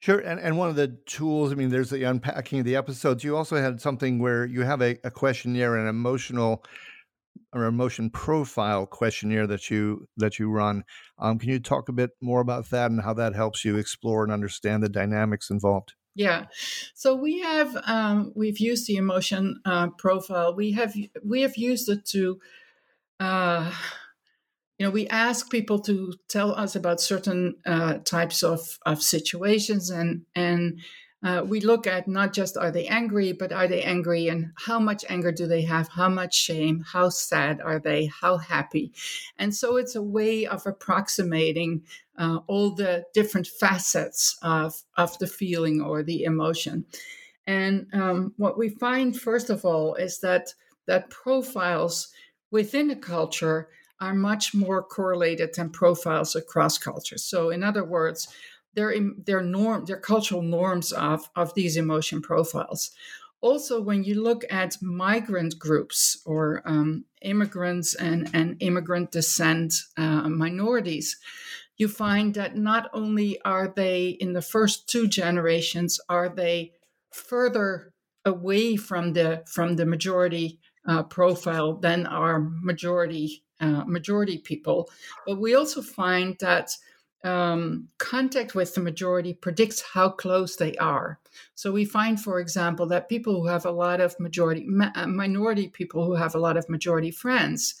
Sure, 0.00 0.20
and 0.20 0.38
and 0.38 0.56
one 0.56 0.68
of 0.68 0.76
the 0.76 0.96
tools, 1.06 1.50
I 1.50 1.56
mean, 1.56 1.70
there's 1.70 1.90
the 1.90 2.04
unpacking 2.04 2.60
of 2.60 2.64
the 2.64 2.76
episodes. 2.76 3.24
You 3.24 3.36
also 3.36 3.56
had 3.56 3.80
something 3.80 4.20
where 4.20 4.46
you 4.46 4.62
have 4.62 4.80
a, 4.80 4.96
a 5.02 5.10
questionnaire, 5.10 5.76
an 5.76 5.88
emotional 5.88 6.64
or 7.52 7.64
emotion 7.64 8.10
profile 8.10 8.86
questionnaire 8.86 9.46
that 9.48 9.70
you 9.70 10.06
that 10.16 10.38
you 10.38 10.50
run. 10.50 10.84
Um, 11.18 11.38
can 11.38 11.48
you 11.48 11.58
talk 11.58 11.88
a 11.88 11.92
bit 11.92 12.10
more 12.20 12.40
about 12.40 12.70
that 12.70 12.90
and 12.90 13.02
how 13.02 13.14
that 13.14 13.34
helps 13.34 13.64
you 13.64 13.76
explore 13.76 14.22
and 14.22 14.32
understand 14.32 14.82
the 14.82 14.88
dynamics 14.88 15.50
involved? 15.50 15.94
Yeah, 16.14 16.46
so 16.94 17.14
we 17.14 17.40
have 17.40 17.76
um, 17.84 18.32
we've 18.36 18.58
used 18.58 18.86
the 18.86 18.96
emotion 18.96 19.60
uh, 19.64 19.88
profile. 19.98 20.54
We 20.54 20.72
have 20.72 20.94
we 21.24 21.42
have 21.42 21.56
used 21.56 21.88
it 21.88 22.04
to. 22.06 22.38
Uh, 23.20 23.72
you 24.78 24.86
know, 24.86 24.90
we 24.92 25.08
ask 25.08 25.50
people 25.50 25.80
to 25.80 26.14
tell 26.28 26.52
us 26.52 26.76
about 26.76 27.00
certain 27.00 27.56
uh, 27.66 27.98
types 27.98 28.44
of, 28.44 28.78
of 28.86 29.02
situations, 29.02 29.90
and 29.90 30.24
and 30.36 30.78
uh, 31.24 31.42
we 31.44 31.60
look 31.60 31.88
at 31.88 32.06
not 32.06 32.32
just 32.32 32.56
are 32.56 32.70
they 32.70 32.86
angry, 32.86 33.32
but 33.32 33.52
are 33.52 33.66
they 33.66 33.82
angry, 33.82 34.28
and 34.28 34.52
how 34.56 34.78
much 34.78 35.04
anger 35.08 35.32
do 35.32 35.48
they 35.48 35.62
have, 35.62 35.88
how 35.88 36.08
much 36.08 36.32
shame, 36.32 36.84
how 36.92 37.08
sad 37.08 37.60
are 37.60 37.80
they, 37.80 38.06
how 38.06 38.36
happy, 38.36 38.92
and 39.36 39.52
so 39.52 39.76
it's 39.76 39.96
a 39.96 40.02
way 40.02 40.46
of 40.46 40.64
approximating 40.64 41.82
uh, 42.16 42.38
all 42.46 42.70
the 42.70 43.04
different 43.12 43.48
facets 43.48 44.38
of 44.42 44.82
of 44.96 45.18
the 45.18 45.26
feeling 45.26 45.80
or 45.80 46.04
the 46.04 46.22
emotion. 46.22 46.86
And 47.48 47.86
um, 47.94 48.34
what 48.36 48.58
we 48.58 48.68
find, 48.68 49.18
first 49.18 49.50
of 49.50 49.64
all, 49.64 49.96
is 49.96 50.20
that 50.20 50.54
that 50.86 51.10
profiles 51.10 52.12
within 52.52 52.90
a 52.90 52.96
culture 52.96 53.68
are 54.00 54.14
much 54.14 54.54
more 54.54 54.82
correlated 54.82 55.54
than 55.54 55.70
profiles 55.70 56.36
across 56.36 56.78
cultures. 56.78 57.24
So, 57.24 57.50
in 57.50 57.62
other 57.62 57.84
words, 57.84 58.28
their 58.74 58.94
their 59.26 59.42
norm, 59.42 59.84
their 59.86 60.00
cultural 60.00 60.42
norms 60.42 60.92
of 60.92 61.28
of 61.34 61.54
these 61.54 61.76
emotion 61.76 62.22
profiles. 62.22 62.90
Also, 63.40 63.80
when 63.80 64.02
you 64.02 64.20
look 64.20 64.44
at 64.50 64.82
migrant 64.82 65.58
groups 65.58 66.20
or 66.26 66.60
um, 66.64 67.04
immigrants 67.22 67.94
and, 67.94 68.28
and 68.34 68.56
immigrant 68.58 69.12
descent 69.12 69.74
uh, 69.96 70.28
minorities, 70.28 71.16
you 71.76 71.86
find 71.86 72.34
that 72.34 72.56
not 72.56 72.90
only 72.92 73.40
are 73.42 73.68
they 73.68 74.08
in 74.08 74.32
the 74.32 74.42
first 74.42 74.88
two 74.88 75.06
generations 75.06 76.00
are 76.08 76.28
they 76.28 76.72
further 77.12 77.92
away 78.24 78.76
from 78.76 79.12
the 79.12 79.42
from 79.46 79.76
the 79.76 79.86
majority 79.86 80.58
uh, 80.88 81.02
profile 81.04 81.74
than 81.74 82.06
our 82.06 82.40
majority 82.40 83.44
uh, 83.60 83.84
majority 83.84 84.38
people. 84.38 84.88
But 85.26 85.38
we 85.38 85.54
also 85.54 85.82
find 85.82 86.36
that 86.40 86.70
um, 87.24 87.88
contact 87.98 88.54
with 88.54 88.74
the 88.74 88.80
majority 88.80 89.34
predicts 89.34 89.82
how 89.82 90.10
close 90.10 90.56
they 90.56 90.76
are. 90.76 91.18
So 91.56 91.72
we 91.72 91.84
find, 91.84 92.20
for 92.20 92.38
example, 92.38 92.86
that 92.86 93.08
people 93.08 93.34
who 93.34 93.48
have 93.48 93.66
a 93.66 93.72
lot 93.72 94.00
of 94.00 94.18
majority 94.20 94.64
ma- 94.66 94.92
uh, 94.94 95.08
minority 95.08 95.68
people 95.68 96.04
who 96.04 96.14
have 96.14 96.34
a 96.34 96.38
lot 96.38 96.56
of 96.56 96.68
majority 96.68 97.10
friends 97.10 97.74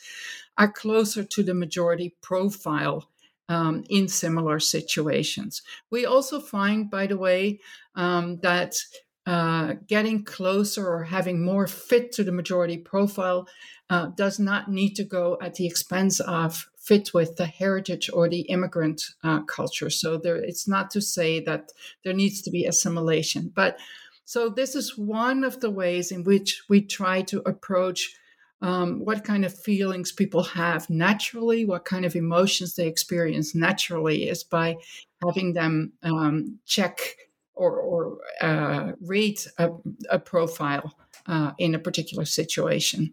are 0.56 0.70
closer 0.70 1.22
to 1.22 1.42
the 1.42 1.54
majority 1.54 2.16
profile 2.20 3.08
um, 3.48 3.84
in 3.88 4.08
similar 4.08 4.58
situations. 4.58 5.62
We 5.90 6.04
also 6.04 6.40
find, 6.40 6.90
by 6.90 7.06
the 7.06 7.16
way, 7.16 7.60
um, 7.94 8.40
that 8.40 8.76
uh, 9.28 9.74
getting 9.86 10.24
closer 10.24 10.88
or 10.88 11.04
having 11.04 11.44
more 11.44 11.66
fit 11.66 12.12
to 12.12 12.24
the 12.24 12.32
majority 12.32 12.78
profile 12.78 13.46
uh, 13.90 14.06
does 14.16 14.38
not 14.38 14.70
need 14.70 14.94
to 14.94 15.04
go 15.04 15.36
at 15.42 15.54
the 15.56 15.66
expense 15.66 16.18
of 16.20 16.66
fit 16.78 17.12
with 17.12 17.36
the 17.36 17.44
heritage 17.44 18.08
or 18.10 18.26
the 18.26 18.40
immigrant 18.48 19.02
uh, 19.22 19.42
culture. 19.42 19.90
So 19.90 20.16
there, 20.16 20.36
it's 20.36 20.66
not 20.66 20.90
to 20.92 21.02
say 21.02 21.40
that 21.40 21.72
there 22.04 22.14
needs 22.14 22.40
to 22.40 22.50
be 22.50 22.64
assimilation, 22.64 23.52
but 23.54 23.78
so 24.24 24.48
this 24.48 24.74
is 24.74 24.96
one 24.96 25.44
of 25.44 25.60
the 25.60 25.70
ways 25.70 26.10
in 26.10 26.24
which 26.24 26.62
we 26.70 26.80
try 26.80 27.20
to 27.22 27.42
approach 27.46 28.14
um, 28.62 29.04
what 29.04 29.24
kind 29.24 29.44
of 29.44 29.54
feelings 29.54 30.10
people 30.10 30.42
have 30.42 30.88
naturally, 30.88 31.66
what 31.66 31.84
kind 31.84 32.06
of 32.06 32.16
emotions 32.16 32.76
they 32.76 32.88
experience 32.88 33.54
naturally, 33.54 34.26
is 34.26 34.42
by 34.42 34.76
having 35.22 35.52
them 35.52 35.92
um, 36.02 36.58
check 36.64 36.98
or, 37.58 37.78
or 37.80 38.18
uh, 38.40 38.92
read 39.00 39.38
a, 39.58 39.70
a 40.10 40.18
profile 40.18 40.94
uh, 41.26 41.52
in 41.58 41.74
a 41.74 41.78
particular 41.78 42.24
situation. 42.24 43.12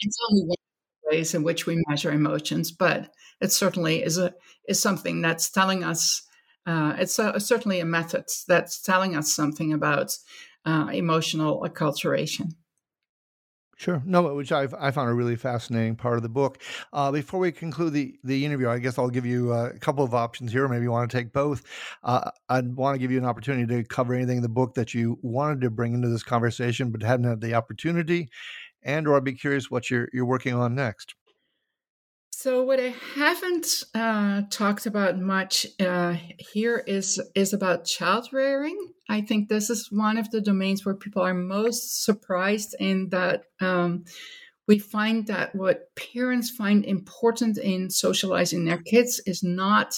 It's 0.00 0.18
only 0.30 0.42
one 0.44 0.56
of 0.56 1.10
the 1.10 1.16
ways 1.16 1.34
in 1.34 1.42
which 1.42 1.66
we 1.66 1.82
measure 1.88 2.12
emotions, 2.12 2.70
but 2.70 3.10
it 3.40 3.52
certainly 3.52 4.02
is 4.02 4.18
a 4.18 4.32
is 4.68 4.80
something 4.80 5.20
that's 5.22 5.50
telling 5.50 5.84
us. 5.84 6.22
Uh, 6.66 6.94
it's 6.98 7.18
a, 7.18 7.38
certainly 7.38 7.78
a 7.78 7.84
method 7.84 8.24
that's 8.48 8.82
telling 8.82 9.16
us 9.16 9.32
something 9.32 9.72
about 9.72 10.16
uh, 10.64 10.88
emotional 10.92 11.62
acculturation. 11.62 12.54
Sure. 13.78 14.02
No, 14.06 14.34
which 14.34 14.52
I've, 14.52 14.72
I 14.72 14.90
found 14.90 15.10
a 15.10 15.14
really 15.14 15.36
fascinating 15.36 15.96
part 15.96 16.16
of 16.16 16.22
the 16.22 16.30
book. 16.30 16.62
Uh, 16.94 17.12
before 17.12 17.40
we 17.40 17.52
conclude 17.52 17.92
the, 17.92 18.18
the 18.24 18.42
interview, 18.46 18.70
I 18.70 18.78
guess 18.78 18.98
I'll 18.98 19.10
give 19.10 19.26
you 19.26 19.52
uh, 19.52 19.70
a 19.74 19.78
couple 19.78 20.02
of 20.02 20.14
options 20.14 20.50
here. 20.50 20.66
Maybe 20.66 20.84
you 20.84 20.90
want 20.90 21.10
to 21.10 21.16
take 21.16 21.30
both. 21.30 21.62
Uh, 22.02 22.30
I'd 22.48 22.74
want 22.74 22.94
to 22.94 22.98
give 22.98 23.10
you 23.10 23.18
an 23.18 23.26
opportunity 23.26 23.66
to 23.66 23.84
cover 23.84 24.14
anything 24.14 24.38
in 24.38 24.42
the 24.42 24.48
book 24.48 24.74
that 24.76 24.94
you 24.94 25.18
wanted 25.20 25.60
to 25.60 25.70
bring 25.70 25.92
into 25.92 26.08
this 26.08 26.22
conversation, 26.22 26.90
but 26.90 27.02
hadn't 27.02 27.26
had 27.26 27.42
the 27.42 27.52
opportunity. 27.52 28.30
And 28.82 29.06
or 29.06 29.16
I'd 29.16 29.24
be 29.24 29.34
curious 29.34 29.70
what 29.70 29.90
you're, 29.90 30.08
you're 30.12 30.24
working 30.24 30.54
on 30.54 30.74
next. 30.74 31.15
So 32.46 32.62
what 32.62 32.78
I 32.78 32.94
haven't 33.16 33.82
uh, 33.92 34.42
talked 34.50 34.86
about 34.86 35.18
much 35.18 35.66
uh, 35.80 36.14
here 36.38 36.78
is 36.86 37.20
is 37.34 37.52
about 37.52 37.86
child 37.86 38.28
rearing. 38.32 38.78
I 39.08 39.22
think 39.22 39.48
this 39.48 39.68
is 39.68 39.90
one 39.90 40.16
of 40.16 40.30
the 40.30 40.40
domains 40.40 40.86
where 40.86 40.94
people 40.94 41.22
are 41.22 41.34
most 41.34 42.04
surprised 42.04 42.76
in 42.78 43.08
that 43.08 43.46
um, 43.60 44.04
we 44.68 44.78
find 44.78 45.26
that 45.26 45.56
what 45.56 45.90
parents 45.96 46.48
find 46.48 46.84
important 46.84 47.58
in 47.58 47.90
socializing 47.90 48.64
their 48.64 48.80
kids 48.80 49.20
is 49.26 49.42
not 49.42 49.96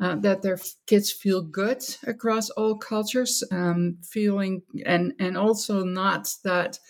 uh, 0.00 0.16
that 0.16 0.42
their 0.42 0.58
kids 0.86 1.12
feel 1.12 1.40
good 1.40 1.84
across 2.04 2.50
all 2.50 2.78
cultures, 2.78 3.44
um, 3.52 3.98
feeling 4.02 4.62
and 4.84 5.12
and 5.20 5.36
also 5.38 5.84
not 5.84 6.34
that 6.42 6.80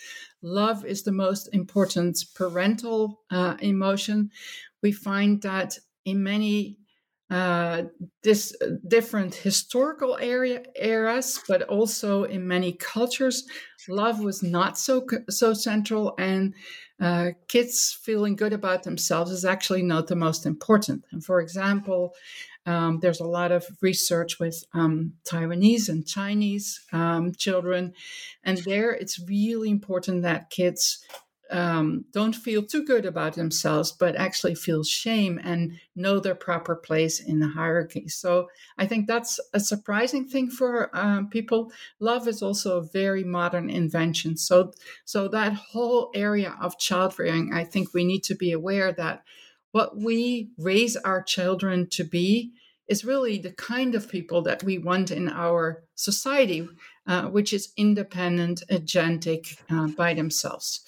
love 0.43 0.85
is 0.87 1.03
the 1.03 1.13
most 1.13 1.49
important 1.53 2.25
parental 2.35 3.21
uh, 3.31 3.57
emotion. 3.61 4.31
We 4.83 4.93
find 4.93 5.43
that 5.43 5.79
in 6.05 6.23
many 6.23 6.79
uh, 7.31 7.85
this 8.25 8.53
different 8.89 9.37
historical 9.37 10.19
area 10.21 10.65
eras, 10.75 11.41
but 11.47 11.63
also 11.63 12.25
in 12.25 12.49
many 12.49 12.73
cultures, 12.73 13.47
love 13.89 14.19
was 14.19 14.43
not 14.43 14.77
so 14.77 15.07
so 15.29 15.55
central, 15.55 16.15
and 16.19 16.55
uh, 17.01 17.31
kids 17.47 17.97
feeling 18.03 18.35
good 18.35 18.53
about 18.53 18.83
themselves 18.83 19.31
is 19.31 19.45
actually 19.45 19.83
not 19.83 20.09
the 20.09 20.17
most 20.17 20.45
important. 20.45 21.05
And 21.13 21.25
for 21.25 21.41
example, 21.41 22.15
um, 22.67 22.99
there's 23.01 23.21
a 23.21 23.29
lot 23.29 23.53
of 23.53 23.65
research 23.81 24.41
with 24.41 24.65
um, 24.75 25.13
Taiwanese 25.25 25.89
and 25.89 26.05
Chinese 26.05 26.81
um, 26.93 27.33
children, 27.39 27.93
and 28.43 28.59
there 28.59 28.91
it's 28.91 29.21
really 29.29 29.71
important 29.71 30.23
that 30.23 30.51
kids 30.51 30.99
um, 31.51 32.05
don't 32.13 32.35
feel 32.35 32.63
too 32.63 32.85
good 32.85 33.05
about 33.05 33.35
themselves, 33.35 33.93
but 33.93 34.17
actually 34.17 34.55
feel 34.55 34.85
shame 34.85 35.41
and 35.43 35.79
know 35.97 36.21
their 36.21 36.35
proper 36.35 36.77
place 36.77 37.21
in 37.21 37.41
the 37.41 37.49
hierarchy. 37.49 38.09
So 38.09 38.49
I 38.79 38.87
think 38.87 39.07
that's 39.07 39.41
a 39.53 39.61
surprising 39.61 40.27
thing 40.27 40.51
for 40.51 40.91
um, 40.97 41.29
people. 41.29 41.73
Love 41.99 42.29
is 42.29 42.43
also 42.43 42.79
a 42.79 42.89
very 42.93 43.25
modern 43.25 43.69
invention. 43.71 44.37
So 44.37 44.73
so 45.05 45.29
that 45.29 45.55
whole 45.55 46.11
area 46.15 46.57
of 46.61 46.79
child 46.79 47.19
rearing, 47.19 47.53
I 47.53 47.65
think 47.65 47.93
we 47.93 48.05
need 48.05 48.25
to 48.25 48.35
be 48.35 48.53
aware 48.53 48.93
that 48.93 49.23
what 49.73 49.97
we 49.97 50.51
raise 50.59 50.97
our 50.97 51.23
children 51.23 51.89
to 51.91 52.05
be 52.05 52.53
is 52.89 53.05
really 53.05 53.39
the 53.39 53.53
kind 53.53 53.95
of 53.95 54.09
people 54.09 54.43
that 54.43 54.65
we 54.65 54.77
want 54.77 55.13
in 55.13 55.29
our 55.29 55.85
society, 55.95 56.69
uh, 57.07 57.23
which 57.27 57.53
is 57.53 57.73
independent, 57.77 58.65
agentic 58.69 59.57
uh, 59.71 59.87
by 59.97 60.13
themselves. 60.13 60.81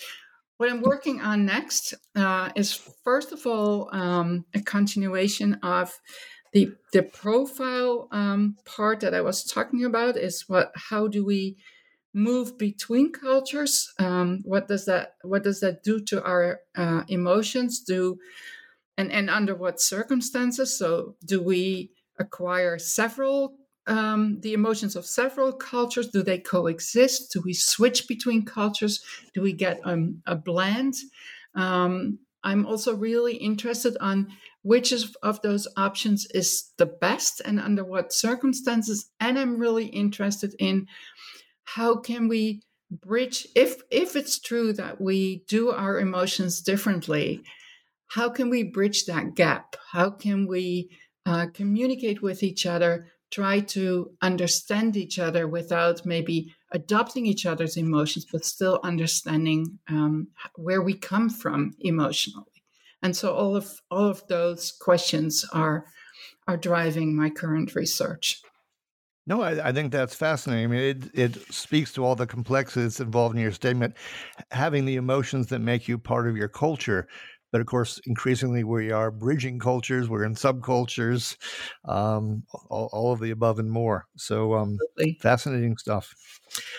What 0.59 0.71
I'm 0.71 0.83
working 0.83 1.21
on 1.21 1.47
next 1.47 1.95
uh, 2.15 2.51
is, 2.55 2.73
first 3.05 3.33
of 3.33 3.47
all, 3.47 3.89
um, 3.93 4.45
a 4.55 4.61
continuation 4.61 5.55
of 5.63 5.99
the 6.53 6.73
the 6.93 7.03
profile 7.03 8.09
um, 8.13 8.57
part 8.65 9.01
that 9.01 9.15
I 9.15 9.23
was 9.23 9.45
talking 9.45 9.85
about. 9.85 10.17
Is 10.17 10.45
what? 10.49 10.73
How 10.75 11.09
do 11.09 11.25
we 11.25 11.57
move 12.15 12.59
between 12.59 13.13
cultures? 13.13 13.93
Um, 13.99 14.41
what 14.45 14.69
does 14.69 14.85
that 14.85 15.15
What 15.23 15.43
does 15.43 15.61
that 15.61 15.83
do 15.83 16.01
to 16.05 16.23
our 16.23 16.61
uh, 16.77 17.05
emotions? 17.09 17.81
Do 17.81 18.19
and 18.97 19.11
and 19.11 19.31
under 19.31 19.55
what 19.55 19.81
circumstances? 19.81 20.79
So, 20.79 21.17
do 21.25 21.43
we 21.43 21.91
acquire 22.19 22.79
several 22.79 23.57
um, 23.87 24.41
the 24.41 24.53
emotions 24.53 24.97
of 24.97 25.07
several 25.07 25.53
cultures? 25.53 26.09
Do 26.09 26.23
they 26.23 26.39
coexist? 26.39 27.33
Do 27.33 27.43
we 27.45 27.55
switch 27.55 28.09
between 28.09 28.45
cultures? 28.45 29.05
Do 29.35 29.43
we 29.43 29.53
get 29.53 29.81
um, 29.85 30.23
a 30.27 30.37
blend? 30.37 30.95
Um, 31.55 32.19
I'm 32.45 32.67
also 32.67 32.95
really 32.95 33.37
interested 33.37 33.97
on 34.01 34.29
which 34.63 34.93
of 35.23 35.43
those 35.43 35.67
options 35.77 36.27
is 36.35 36.71
the 36.77 36.87
best 36.87 37.41
and 37.45 37.61
under 37.61 37.85
what 37.85 38.13
circumstances. 38.13 39.11
And 39.21 39.39
I'm 39.39 39.59
really 39.59 39.87
interested 39.87 40.55
in 40.59 40.87
how 41.65 41.97
can 41.97 42.29
we 42.29 42.63
bridge 43.01 43.49
if 43.55 43.81
if 43.91 44.17
it's 44.17 44.39
true 44.39 44.73
that 44.75 45.01
we 45.01 45.45
do 45.49 45.71
our 45.71 45.99
emotions 45.99 46.61
differently 46.61 47.43
how 48.09 48.29
can 48.29 48.51
we 48.51 48.63
bridge 48.63 49.07
that 49.07 49.35
gap 49.35 49.77
how 49.93 50.11
can 50.11 50.47
we 50.47 50.91
uh, 51.25 51.47
communicate 51.55 52.21
with 52.21 52.43
each 52.43 52.67
other 52.67 53.07
try 53.33 53.61
to 53.61 54.11
understand 54.21 54.97
each 54.97 55.19
other 55.19 55.49
without 55.49 56.05
maybe 56.05 56.55
adopting 56.73 57.27
each 57.27 57.47
other's 57.47 57.77
emotions, 57.77 58.27
but 58.31 58.45
still 58.45 58.79
understanding 58.85 59.79
um, 59.89 60.29
where 60.57 60.83
we 60.83 60.95
come 60.95 61.31
from 61.31 61.73
emotionally. 61.81 62.47
And 63.03 63.17
so 63.17 63.35
all 63.35 63.57
of 63.57 63.81
all 63.91 64.05
of 64.05 64.25
those 64.29 64.71
questions 64.71 65.45
are 65.53 65.87
are 66.47 66.57
driving 66.57 67.17
my 67.17 67.31
current 67.31 67.75
research. 67.75 68.43
No, 69.25 69.41
I, 69.41 69.69
I, 69.69 69.73
think 69.73 69.93
that's 69.93 70.17
fascinating. 70.17 70.65
I 70.65 70.67
mean, 70.67 70.81
it, 70.81 71.11
it 71.15 71.55
speaks 71.55 71.93
to 71.93 72.05
all 72.05 72.17
the 72.17 72.27
complexities 72.27 72.99
involved 72.99 73.37
in 73.37 73.41
your 73.41 73.53
statement. 73.53 73.95
Having 74.51 74.85
the 74.85 74.97
emotions 74.97 75.47
that 75.49 75.61
make 75.61 75.87
you 75.87 75.97
part 75.97 76.27
of 76.27 76.37
your 76.37 76.49
culture 76.49 77.07
but 77.53 77.61
of 77.61 77.67
course, 77.67 78.01
increasingly 78.07 78.65
we 78.65 78.91
are 78.91 79.11
bridging 79.11 79.59
cultures. 79.59 80.09
We're 80.09 80.25
in 80.25 80.35
subcultures, 80.35 81.37
um, 81.85 82.45
all, 82.71 82.89
all, 82.93 83.13
of 83.13 83.21
the 83.21 83.31
above 83.31 83.59
and 83.59 83.71
more. 83.71 84.07
So 84.17 84.55
um, 84.55 84.79
fascinating 85.21 85.77
stuff. 85.77 86.15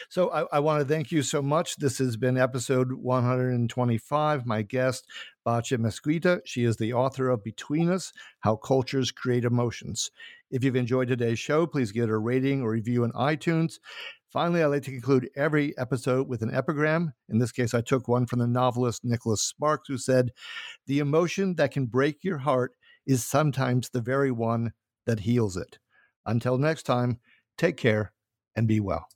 So 0.09 0.31
I, 0.31 0.57
I 0.57 0.59
want 0.59 0.81
to 0.81 0.87
thank 0.91 1.11
you 1.11 1.21
so 1.21 1.41
much. 1.41 1.77
This 1.77 1.99
has 1.99 2.17
been 2.17 2.37
episode 2.37 2.91
125. 2.91 4.45
My 4.45 4.63
guest, 4.63 5.07
Batja 5.45 5.77
Mesquita. 5.77 6.41
She 6.45 6.63
is 6.63 6.75
the 6.77 6.93
author 6.93 7.29
of 7.29 7.43
Between 7.43 7.89
Us 7.89 8.11
How 8.39 8.55
Cultures 8.55 9.11
Create 9.11 9.45
Emotions. 9.45 10.09
If 10.49 10.63
you've 10.63 10.75
enjoyed 10.75 11.07
today's 11.07 11.39
show, 11.39 11.67
please 11.67 11.91
give 11.91 12.05
it 12.05 12.09
a 12.09 12.17
rating 12.17 12.61
or 12.61 12.71
review 12.71 13.03
on 13.03 13.11
iTunes. 13.11 13.79
Finally, 14.33 14.63
I 14.63 14.65
like 14.65 14.81
to 14.81 14.91
conclude 14.91 15.29
every 15.35 15.77
episode 15.77 16.27
with 16.27 16.41
an 16.41 16.51
epigram. 16.51 17.13
In 17.29 17.37
this 17.37 17.51
case, 17.51 17.75
I 17.75 17.81
took 17.81 18.07
one 18.07 18.25
from 18.25 18.39
the 18.39 18.47
novelist 18.47 19.05
Nicholas 19.05 19.43
Sparks, 19.43 19.87
who 19.87 19.99
said, 19.99 20.31
The 20.87 20.97
emotion 20.97 21.53
that 21.57 21.69
can 21.69 21.85
break 21.85 22.23
your 22.23 22.39
heart 22.39 22.71
is 23.05 23.23
sometimes 23.23 23.91
the 23.91 24.01
very 24.01 24.31
one 24.31 24.73
that 25.05 25.19
heals 25.19 25.55
it. 25.55 25.77
Until 26.25 26.57
next 26.57 26.81
time, 26.81 27.19
take 27.59 27.77
care 27.77 28.11
and 28.55 28.67
be 28.67 28.79
well. 28.79 29.07